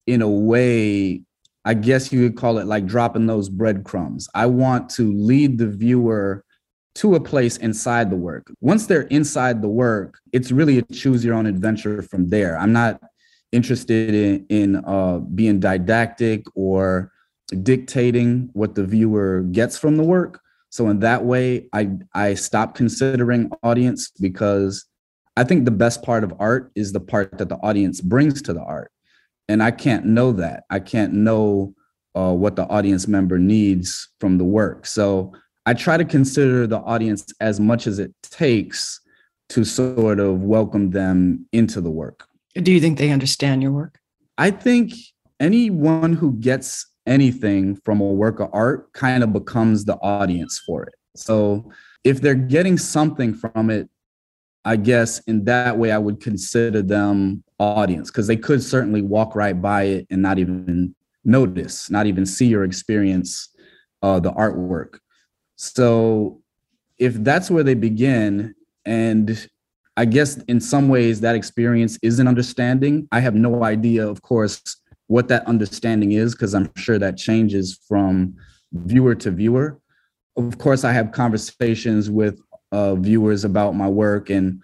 in 0.05 0.21
a 0.21 0.29
way, 0.29 1.23
I 1.65 1.73
guess 1.73 2.13
you 2.13 2.29
could 2.29 2.37
call 2.37 2.59
it 2.59 2.67
like 2.67 2.85
dropping 2.85 3.25
those 3.25 3.49
breadcrumbs. 3.49 4.29
I 4.35 4.45
want 4.45 4.91
to 4.91 5.11
lead 5.11 5.57
the 5.57 5.67
viewer 5.67 6.45
to 6.95 7.15
a 7.15 7.19
place 7.19 7.57
inside 7.57 8.11
the 8.11 8.15
work. 8.15 8.51
Once 8.61 8.85
they're 8.85 9.03
inside 9.03 9.63
the 9.63 9.69
work, 9.69 10.19
it's 10.31 10.51
really 10.51 10.77
a 10.77 10.81
choose 10.83 11.25
your 11.25 11.33
own 11.33 11.47
adventure 11.47 12.03
from 12.03 12.29
there. 12.29 12.57
I'm 12.59 12.73
not 12.73 13.01
interested 13.51 14.13
in, 14.13 14.45
in 14.49 14.85
uh, 14.85 15.17
being 15.19 15.59
didactic 15.59 16.45
or 16.53 17.11
dictating 17.63 18.49
what 18.53 18.75
the 18.75 18.83
viewer 18.85 19.41
gets 19.51 19.79
from 19.79 19.97
the 19.97 20.03
work. 20.03 20.41
So 20.69 20.89
in 20.89 20.99
that 20.99 21.25
way, 21.25 21.67
I 21.73 21.89
I 22.13 22.33
stop 22.35 22.75
considering 22.75 23.51
audience 23.63 24.11
because 24.19 24.85
I 25.35 25.43
think 25.43 25.65
the 25.65 25.71
best 25.71 26.03
part 26.03 26.23
of 26.23 26.33
art 26.39 26.71
is 26.75 26.93
the 26.93 26.99
part 26.99 27.37
that 27.37 27.49
the 27.49 27.57
audience 27.57 28.01
brings 28.01 28.41
to 28.43 28.53
the 28.53 28.61
art, 28.61 28.91
and 29.47 29.63
I 29.63 29.71
can't 29.71 30.05
know 30.05 30.31
that. 30.33 30.63
I 30.69 30.79
can't 30.79 31.13
know 31.13 31.73
uh, 32.15 32.33
what 32.33 32.55
the 32.55 32.67
audience 32.67 33.07
member 33.07 33.37
needs 33.37 34.09
from 34.19 34.37
the 34.37 34.43
work. 34.43 34.85
So 34.85 35.33
I 35.65 35.73
try 35.73 35.97
to 35.97 36.05
consider 36.05 36.67
the 36.67 36.79
audience 36.79 37.25
as 37.39 37.59
much 37.59 37.87
as 37.87 37.99
it 37.99 38.13
takes 38.23 38.99
to 39.49 39.63
sort 39.63 40.19
of 40.19 40.41
welcome 40.41 40.91
them 40.91 41.47
into 41.51 41.81
the 41.81 41.89
work. 41.89 42.27
Do 42.55 42.71
you 42.71 42.79
think 42.79 42.97
they 42.97 43.11
understand 43.11 43.61
your 43.61 43.71
work? 43.71 43.99
I 44.37 44.51
think 44.51 44.93
anyone 45.39 46.13
who 46.13 46.33
gets 46.33 46.85
anything 47.09 47.75
from 47.83 47.99
a 47.99 48.05
work 48.05 48.39
of 48.39 48.49
art 48.53 48.93
kind 48.93 49.23
of 49.23 49.33
becomes 49.33 49.83
the 49.83 49.95
audience 49.95 50.61
for 50.65 50.83
it. 50.83 50.93
So 51.15 51.69
if 52.03 52.21
they're 52.21 52.35
getting 52.35 52.77
something 52.77 53.33
from 53.33 53.69
it, 53.69 53.89
I 54.63 54.75
guess 54.75 55.19
in 55.21 55.45
that 55.45 55.77
way 55.77 55.91
I 55.91 55.97
would 55.97 56.21
consider 56.21 56.81
them 56.81 57.43
audience 57.59 58.11
because 58.11 58.27
they 58.27 58.37
could 58.37 58.61
certainly 58.61 59.01
walk 59.01 59.35
right 59.35 59.59
by 59.59 59.83
it 59.83 60.07
and 60.09 60.21
not 60.21 60.37
even 60.37 60.95
notice, 61.25 61.89
not 61.89 62.05
even 62.05 62.25
see 62.25 62.55
or 62.55 62.63
experience 62.63 63.49
uh, 64.01 64.19
the 64.19 64.31
artwork. 64.31 64.99
So 65.55 66.41
if 66.97 67.15
that's 67.15 67.49
where 67.49 67.63
they 67.63 67.73
begin, 67.73 68.53
and 68.85 69.47
I 69.97 70.05
guess 70.05 70.37
in 70.43 70.61
some 70.61 70.87
ways 70.87 71.21
that 71.21 71.35
experience 71.35 71.97
is 72.01 72.19
an 72.19 72.27
understanding, 72.27 73.07
I 73.11 73.19
have 73.19 73.35
no 73.35 73.63
idea, 73.63 74.07
of 74.07 74.21
course, 74.21 74.61
what 75.09 75.27
that 75.27 75.45
understanding 75.47 76.11
is, 76.11 76.35
because 76.35 76.53
I'm 76.53 76.69
sure 76.77 76.99
that 76.99 77.17
changes 77.17 77.79
from 77.87 78.35
viewer 78.71 79.15
to 79.15 79.31
viewer. 79.31 79.79
Of 80.37 80.59
course, 80.59 80.83
I 80.83 80.91
have 80.91 81.11
conversations 81.11 82.11
with 82.11 82.39
uh, 82.71 82.93
viewers 82.93 83.43
about 83.43 83.75
my 83.75 83.87
work. 83.87 84.29
And 84.29 84.61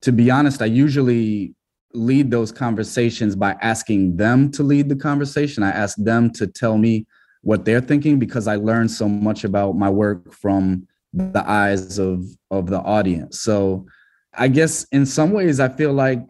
to 0.00 0.10
be 0.10 0.30
honest, 0.30 0.62
I 0.62 0.66
usually 0.66 1.54
lead 1.92 2.30
those 2.30 2.50
conversations 2.50 3.36
by 3.36 3.56
asking 3.60 4.16
them 4.16 4.50
to 4.52 4.62
lead 4.62 4.88
the 4.88 4.96
conversation. 4.96 5.62
I 5.62 5.70
ask 5.70 5.98
them 5.98 6.30
to 6.32 6.46
tell 6.46 6.78
me 6.78 7.06
what 7.42 7.66
they're 7.66 7.82
thinking 7.82 8.18
because 8.18 8.48
I 8.48 8.56
learned 8.56 8.90
so 8.90 9.06
much 9.06 9.44
about 9.44 9.76
my 9.76 9.90
work 9.90 10.32
from 10.32 10.88
the 11.12 11.44
eyes 11.46 11.98
of 11.98 12.24
of 12.50 12.68
the 12.68 12.80
audience. 12.80 13.40
So 13.40 13.86
I 14.32 14.48
guess 14.48 14.84
in 14.92 15.04
some 15.04 15.32
ways 15.32 15.60
I 15.60 15.68
feel 15.68 15.92
like 15.92 16.24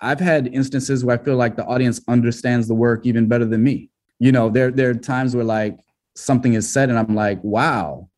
I've 0.00 0.20
had 0.20 0.48
instances 0.48 1.04
where 1.04 1.18
I 1.18 1.22
feel 1.22 1.36
like 1.36 1.56
the 1.56 1.64
audience 1.64 2.00
understands 2.08 2.68
the 2.68 2.74
work 2.74 3.06
even 3.06 3.28
better 3.28 3.44
than 3.44 3.62
me. 3.62 3.90
You 4.18 4.32
know, 4.32 4.50
there 4.50 4.70
there 4.70 4.90
are 4.90 4.94
times 4.94 5.34
where 5.34 5.44
like 5.44 5.78
something 6.16 6.54
is 6.54 6.70
said 6.70 6.88
and 6.88 6.98
I'm 6.98 7.14
like, 7.14 7.42
wow, 7.42 8.08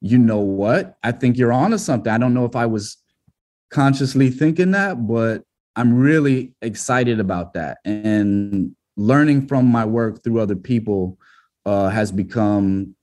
you 0.00 0.18
know 0.18 0.40
what? 0.40 0.96
I 1.02 1.12
think 1.12 1.36
you're 1.36 1.52
onto 1.52 1.78
something. 1.78 2.12
I 2.12 2.18
don't 2.18 2.34
know 2.34 2.44
if 2.44 2.56
I 2.56 2.66
was 2.66 2.96
consciously 3.70 4.30
thinking 4.30 4.72
that, 4.72 5.06
but 5.06 5.42
I'm 5.76 5.94
really 5.94 6.54
excited 6.62 7.20
about 7.20 7.54
that. 7.54 7.78
And 7.84 8.74
learning 8.96 9.48
from 9.48 9.66
my 9.66 9.84
work 9.84 10.22
through 10.22 10.40
other 10.40 10.56
people 10.56 11.18
uh, 11.66 11.88
has 11.88 12.12
become 12.12 12.94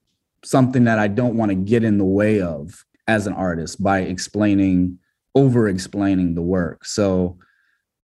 something 0.44 0.86
that 0.86 1.00
I 1.00 1.08
don't 1.08 1.36
want 1.36 1.50
to 1.50 1.56
get 1.56 1.84
in 1.84 1.98
the 1.98 2.06
way 2.06 2.42
of 2.42 2.86
as 3.08 3.28
an 3.28 3.34
artist 3.34 3.84
by 3.84 4.00
explaining, 4.00 4.98
over 5.36 5.68
explaining 5.68 6.36
the 6.36 6.42
work. 6.42 6.86
So 6.86 7.38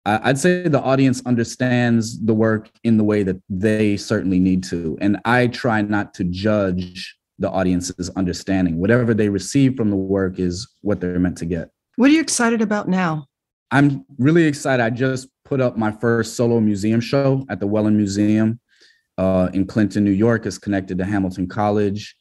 I'd 0.07 0.39
say 0.39 0.69
the 0.69 0.81
audience 0.81 1.21
understands 1.27 2.25
the 2.25 2.33
work 2.33 2.71
in 2.85 2.97
the 2.97 3.03
way 3.03 3.25
that 3.25 3.43
they 3.49 3.97
certainly 3.97 4.39
need 4.39 4.63
to. 4.65 4.97
And 5.01 5.19
I 5.25 5.49
try 5.49 5.83
not 5.83 6.15
to 6.15 6.25
judge 6.25 7.17
the 7.41 7.51
audience's 7.51 8.09
understanding. 8.11 8.79
Whatever 8.79 9.15
they 9.15 9.29
receive 9.29 9.77
from 9.77 9.91
the 9.91 9.97
work 9.97 10.39
is 10.39 10.69
what 10.83 11.01
they're 11.01 11.19
meant 11.19 11.39
to 11.39 11.45
get. 11.45 11.71
What 11.97 12.11
are 12.11 12.13
you 12.13 12.21
excited 12.21 12.63
about 12.63 12.89
now? 12.89 13.27
I'm 13.73 14.05
really 14.19 14.45
excited. 14.45 14.83
I 14.83 14.91
just 14.91 15.29
put 15.45 15.61
up 15.61 15.77
my 15.77 15.91
first 15.91 16.37
solo 16.37 16.61
museum 16.61 17.01
show 17.01 17.45
at 17.51 17.59
the 17.59 17.67
Wellin 17.67 17.97
Museum 17.97 18.61
uh, 19.19 19.49
in 19.53 19.67
Clinton, 19.67 20.05
New 20.05 20.13
York. 20.13 20.47
It's 20.47 20.57
connected 20.57 20.99
to 20.99 21.05
Hamilton 21.05 21.49
College. 21.49 22.15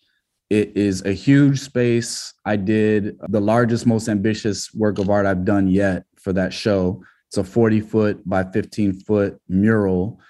It 0.50 0.76
is 0.76 1.04
a 1.06 1.12
huge 1.12 1.60
space. 1.60 2.34
I 2.46 2.56
did 2.56 3.18
the 3.30 3.40
largest, 3.40 3.86
most 3.86 4.08
ambitious 4.08 4.74
work 4.74 4.98
of 4.98 5.10
art 5.10 5.26
I've 5.28 5.46
done 5.46 5.68
yet 5.68 6.06
for 6.20 6.34
that 6.34 6.52
show. 6.52 7.04
It's 7.38 7.50
a 7.50 7.52
40 7.52 7.82
foot 7.82 8.30
by 8.30 8.46
15 8.46 9.02
foot 9.02 9.42
mural 9.50 10.22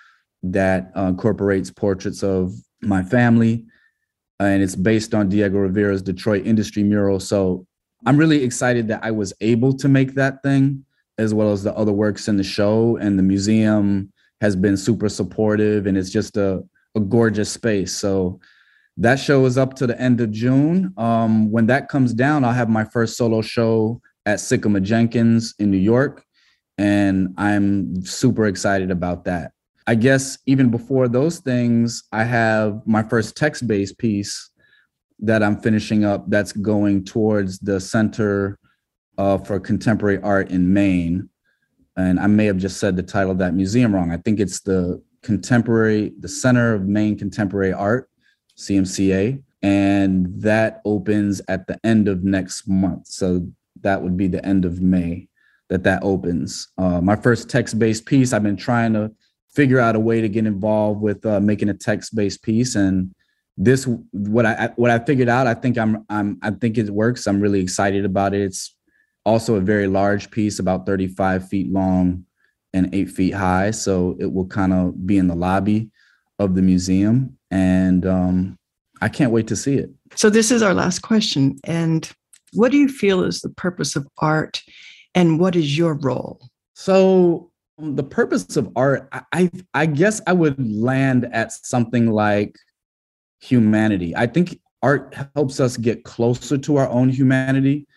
that 0.42 0.92
uh, 0.98 1.04
incorporates 1.04 1.70
portraits 1.70 2.24
of 2.24 2.52
my 2.82 3.04
family. 3.04 3.64
And 4.40 4.64
it's 4.64 4.76
based 4.76 5.14
on 5.14 5.30
Diego 5.30 5.60
Rivera's 5.60 6.02
Detroit 6.02 6.48
Industry 6.48 6.82
mural. 6.82 7.20
So 7.20 7.68
I'm 8.08 8.18
really 8.18 8.44
excited 8.44 8.88
that 8.88 9.04
I 9.04 9.12
was 9.12 9.34
able 9.42 9.72
to 9.74 9.88
make 9.88 10.16
that 10.16 10.42
thing, 10.42 10.84
as 11.20 11.32
well 11.32 11.52
as 11.52 11.62
the 11.62 11.76
other 11.76 11.92
works 11.92 12.28
in 12.28 12.38
the 12.38 12.44
show. 12.44 12.98
And 12.98 13.20
the 13.20 13.24
museum 13.24 14.12
has 14.42 14.56
been 14.56 14.76
super 14.76 15.08
supportive, 15.08 15.86
and 15.86 16.00
it's 16.00 16.10
just 16.10 16.38
a, 16.38 16.64
a 16.96 17.00
gorgeous 17.00 17.52
space. 17.52 17.96
So 17.96 18.40
that 18.98 19.20
show 19.20 19.46
is 19.46 19.60
up 19.60 19.76
to 19.76 19.86
the 19.86 20.02
end 20.02 20.22
of 20.22 20.32
June. 20.32 20.92
Um, 20.98 21.52
when 21.52 21.68
that 21.68 21.88
comes 21.88 22.16
down, 22.16 22.44
I'll 22.44 22.52
have 22.52 22.68
my 22.68 22.84
first 22.84 23.16
solo 23.16 23.44
show 23.44 24.02
at 24.26 24.40
Sikkema 24.40 24.82
Jenkins 24.82 25.54
in 25.60 25.70
New 25.70 25.78
York. 25.78 26.26
And 26.78 27.34
I'm 27.38 28.06
super 28.06 28.48
excited 28.48 28.92
about 28.92 29.26
that. 29.26 29.52
I 29.88 29.96
guess 29.96 30.38
even 30.46 30.72
before 30.72 31.08
those 31.08 31.40
things, 31.40 32.04
I 32.12 32.24
have 32.24 32.82
my 32.86 33.04
first 33.04 33.38
text 33.38 33.68
based 33.68 33.98
piece 33.98 34.50
that 35.20 35.44
I'm 35.44 35.62
finishing 35.62 36.04
up 36.04 36.26
that's 36.28 36.52
going 36.52 37.06
towards 37.06 37.60
the 37.60 37.80
Center 37.80 38.60
uh, 39.18 39.38
for 39.38 39.60
Contemporary 39.60 40.20
Art 40.22 40.50
in 40.50 40.74
Maine. 40.74 41.30
And 41.96 42.20
I 42.20 42.28
may 42.28 42.46
have 42.46 42.58
just 42.58 42.78
said 42.78 42.96
the 42.96 43.04
title 43.04 43.32
of 43.32 43.38
that 43.38 43.54
museum 43.54 43.96
wrong. 43.96 44.12
I 44.12 44.18
think 44.18 44.40
it's 44.40 44.62
the 44.62 45.02
Contemporary, 45.22 46.14
the 46.20 46.28
Center 46.28 46.74
of 46.74 46.88
Maine 46.88 47.18
Contemporary 47.18 47.72
Art 47.72 48.10
CMCA, 48.58 49.42
and 49.62 50.28
that 50.42 50.82
opens 50.84 51.42
at 51.48 51.68
the 51.68 51.80
end 51.84 52.08
of 52.08 52.24
next 52.24 52.68
month. 52.68 53.08
So 53.08 53.48
that 53.82 54.02
would 54.02 54.18
be 54.18 54.28
the 54.28 54.46
end 54.46 54.66
of 54.66 54.82
May 54.82 55.28
that 55.70 55.84
that 55.84 56.04
opens. 56.04 56.68
Uh, 56.78 57.02
my 57.02 57.16
first 57.16 57.50
text-based 57.50 58.06
piece. 58.06 58.34
I've 58.34 58.44
been 58.44 58.58
trying 58.58 58.94
to 58.94 59.12
figure 59.54 59.80
out 59.80 59.96
a 59.96 60.00
way 60.00 60.22
to 60.22 60.30
get 60.30 60.46
involved 60.46 61.02
with 61.02 61.26
uh, 61.26 61.40
making 61.40 61.70
a 61.70 61.74
text-based 61.74 62.44
piece, 62.44 62.76
and 62.76 63.14
this 63.58 63.88
what 64.12 64.46
I 64.46 64.70
what 64.76 64.92
I 64.92 65.00
figured 65.00 65.30
out. 65.30 65.48
I 65.48 65.54
think 65.54 65.78
I'm 65.78 66.06
I'm 66.10 66.38
I 66.42 66.52
think 66.52 66.78
it 66.78 66.90
works. 66.90 67.28
I'm 67.28 67.40
really 67.40 67.62
excited 67.62 68.06
about 68.06 68.34
it. 68.34 68.42
It's 68.42 68.76
also 69.26 69.56
a 69.56 69.62
very 69.62 69.88
large 69.88 70.30
piece, 70.30 70.60
about 70.60 70.86
35 70.86 71.48
feet 71.50 71.72
long 71.72 72.26
and 72.74 72.94
eight 72.94 73.10
feet 73.10 73.34
high. 73.34 73.72
So 73.72 74.16
it 74.20 74.32
will 74.32 74.46
kind 74.46 74.72
of 74.72 75.08
be 75.08 75.18
in 75.18 75.28
the 75.28 75.36
lobby 75.36 75.90
of 76.38 76.54
the 76.54 76.62
museum 76.62 77.38
and 77.50 78.06
um, 78.06 78.60
I 79.02 79.10
can't 79.10 79.32
wait 79.32 79.48
to 79.48 79.56
see 79.56 79.76
it. 79.76 79.90
So, 80.16 80.30
this 80.30 80.52
is 80.52 80.62
our 80.62 80.74
last 80.74 81.00
question. 81.00 81.58
And 81.64 82.10
what 82.54 82.72
do 82.72 82.78
you 82.78 82.90
feel 82.90 83.24
is 83.24 83.42
the 83.42 83.50
purpose 83.50 83.96
of 83.96 84.08
art, 84.18 84.62
and 85.16 85.40
what 85.40 85.56
is 85.56 85.78
your 85.78 85.94
role? 85.96 86.40
So, 86.74 87.52
um, 87.80 87.96
the 87.96 88.04
purpose 88.04 88.56
of 88.58 88.72
art, 88.76 89.10
I, 89.32 89.50
I 89.74 89.86
guess 89.86 90.22
I 90.28 90.34
would 90.34 90.60
land 90.60 91.28
at 91.32 91.52
something 91.52 92.12
like 92.12 92.56
humanity. 93.40 94.16
I 94.16 94.28
think 94.28 94.60
art 94.82 95.16
helps 95.36 95.60
us 95.60 95.78
get 95.78 96.04
closer 96.04 96.58
to 96.58 96.78
our 96.78 96.90
own 96.90 97.10
humanity. 97.10 97.88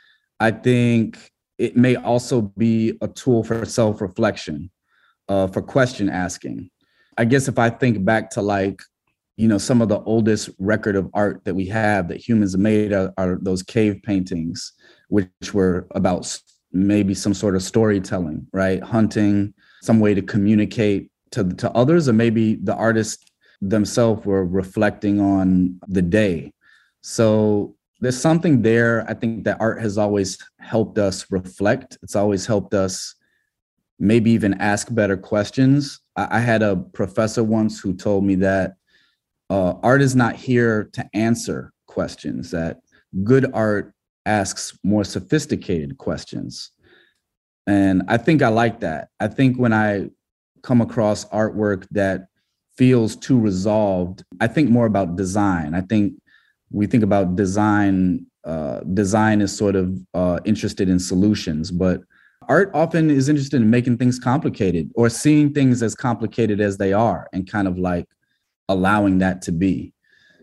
I 0.41 0.53
think 0.53 1.31
it 1.59 1.77
may 1.77 1.97
also 1.97 2.43
be 2.57 2.97
a 3.03 3.09
tool 3.09 3.45
for 3.45 3.65
self 3.65 4.01
reflection, 4.01 4.71
uh, 5.29 5.49
for 5.49 5.61
question 5.61 6.09
asking. 6.09 6.71
I 7.19 7.25
guess 7.25 7.49
if 7.49 7.59
I 7.59 7.71
think 7.71 8.05
back 8.05 8.31
to 8.31 8.43
like 8.43 8.81
you 9.37 9.49
know 9.49 9.59
some 9.59 9.83
of 9.83 9.89
the 9.89 10.01
oldest 10.01 10.51
record 10.59 10.97
of 10.97 11.09
art 11.15 11.45
that 11.45 11.55
we 11.55 11.67
have 11.67 12.09
that 12.09 12.17
humans 12.17 12.57
made 12.57 12.93
are, 12.93 13.13
are, 13.17 13.39
those 13.41 13.63
cave 13.63 14.01
paintings 14.03 14.73
which 15.09 15.55
were 15.55 15.87
about 15.95 16.27
maybe 16.73 17.15
some 17.15 17.35
sort 17.35 17.57
of 17.57 17.63
storytelling 17.63 18.47
right? 18.53 18.83
Hunting 18.83 19.55
some 19.83 20.01
way 20.01 20.15
to 20.15 20.23
communicate 20.23 21.11
to, 21.31 21.45
to 21.45 21.71
others 21.73 22.09
or 22.09 22.13
maybe 22.13 22.57
the 22.57 22.75
artists 22.75 23.25
themselves 23.61 24.25
were 24.25 24.45
reflecting 24.45 25.21
on 25.21 25.79
the 25.89 26.03
day. 26.03 26.53
So 27.01 27.77
there's 28.01 28.21
something 28.21 28.63
there 28.63 29.05
i 29.09 29.15
think 29.15 29.43
that 29.43 29.61
art 29.61 29.81
has 29.81 29.99
always 29.99 30.39
helped 30.61 30.99
us 30.99 31.27
reflect. 31.31 31.99
It's 32.03 32.17
always 32.17 32.47
helped 32.47 32.75
us 32.75 33.15
maybe 33.99 34.31
even 34.31 34.55
ask 34.55 34.95
better 34.95 35.17
questions. 35.17 36.01
I, 36.17 36.39
I 36.39 36.41
had 36.41 36.63
a 36.63 36.77
professor 36.77 37.43
once 37.43 37.81
who 37.81 37.95
told 37.95 38.25
me 38.25 38.37
that 38.37 38.75
uh, 39.51 39.75
art 39.83 40.03
is 40.03 40.15
not 40.15 40.37
here 40.37 40.91
to 40.93 41.09
answer 41.15 41.73
questions, 41.87 42.51
that 42.51 42.81
good 43.25 43.51
art 43.53 43.95
asks 44.29 44.79
more 44.85 45.05
sophisticated 45.05 45.99
questions. 45.99 46.71
And 47.67 48.03
I 48.09 48.17
think 48.17 48.43
I 48.43 48.49
like 48.49 48.81
that. 48.81 49.09
I 49.19 49.29
think 49.29 49.57
when 49.59 49.73
I 49.73 50.11
come 50.63 50.81
across 50.81 51.25
artwork 51.27 51.87
that 51.91 52.29
feels 52.77 53.17
too 53.17 53.39
resolved, 53.39 54.25
I 54.41 54.47
think 54.47 54.71
more 54.71 54.87
about 54.87 55.17
design. 55.17 55.75
I 55.75 55.81
think 55.81 56.15
we 56.71 56.87
think 56.87 57.03
about 57.03 57.37
design, 57.37 58.27
uh, 58.45 58.81
design 58.81 59.41
is 59.41 59.57
sort 59.57 59.77
of 59.77 59.99
uh, 60.15 60.39
interested 60.45 60.89
in 60.89 60.99
solutions, 60.99 61.71
but 61.71 62.03
art 62.49 62.71
often 62.75 63.11
is 63.11 63.29
interested 63.29 63.61
in 63.61 63.71
making 63.71 63.99
things 63.99 64.19
complicated 64.19 64.91
or 64.95 65.09
seeing 65.09 65.53
things 65.53 65.83
as 65.83 65.95
complicated 65.95 66.61
as 66.61 66.77
they 66.77 66.93
are 66.93 67.29
and 67.33 67.51
kind 67.51 67.69
of 67.69 67.79
like 67.79 68.07
allowing 68.69 69.19
that 69.19 69.43
to 69.43 69.53
be. 69.53 69.93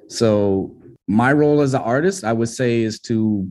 So 0.08 0.76
my 1.08 1.32
role 1.34 1.62
as 1.62 1.74
an 1.74 1.82
artist, 1.82 2.24
I 2.24 2.34
would 2.34 2.50
say, 2.50 2.82
is 2.82 3.00
to 3.02 3.50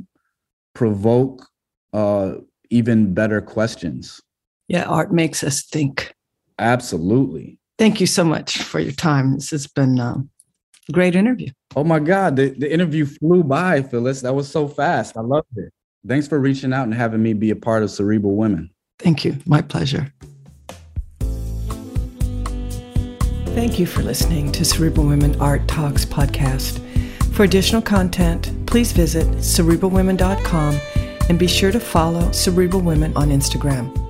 provoke 0.75 1.47
uh, 1.93 2.35
even 2.71 3.15
better 3.15 3.41
questions. 3.41 4.21
Yeah, 4.69 4.85
art 4.85 5.13
makes 5.13 5.45
us 5.45 5.63
think. 5.63 6.15
Absolutely. 6.59 7.59
Thank 7.79 8.01
you 8.01 8.07
so 8.07 8.25
much 8.25 8.59
for 8.59 8.81
your 8.81 8.93
time. 8.93 9.35
This 9.35 9.51
has 9.51 9.67
been 9.67 9.99
um, 9.99 10.31
a 10.89 10.93
great 10.93 11.17
interview. 11.17 11.51
Oh 11.77 11.85
my 11.85 11.99
God, 11.99 12.37
the, 12.37 12.51
the 12.51 12.73
interview 12.73 13.05
flew 13.05 13.43
by, 13.43 13.83
Phyllis. 13.83 14.21
That 14.21 14.35
was 14.35 14.49
so 14.49 14.69
fast. 14.69 15.17
I 15.17 15.21
loved 15.21 15.57
it. 15.57 15.73
Thanks 16.07 16.29
for 16.29 16.39
reaching 16.39 16.73
out 16.73 16.85
and 16.85 16.95
having 16.95 17.23
me 17.23 17.33
be 17.33 17.51
a 17.51 17.57
part 17.57 17.83
of 17.83 17.91
Cerebral 17.91 18.37
Women. 18.37 18.71
Thank 18.99 19.25
you. 19.25 19.39
My 19.47 19.63
pleasure. 19.63 20.13
Thank 23.55 23.79
you 23.79 23.87
for 23.87 24.03
listening 24.03 24.53
to 24.53 24.65
Cerebral 24.65 25.07
Women 25.07 25.41
Art 25.41 25.67
Talks 25.69 26.05
podcast. 26.05 26.84
For 27.35 27.43
additional 27.43 27.83
content, 27.83 28.53
please 28.65 28.93
visit 28.93 29.27
cerebralwomen.com 29.39 30.81
and 31.29 31.37
be 31.37 31.49
sure 31.49 31.73
to 31.73 31.81
follow 31.81 32.31
Cerebral 32.31 32.81
Women 32.81 33.13
on 33.17 33.31
Instagram. 33.31 34.04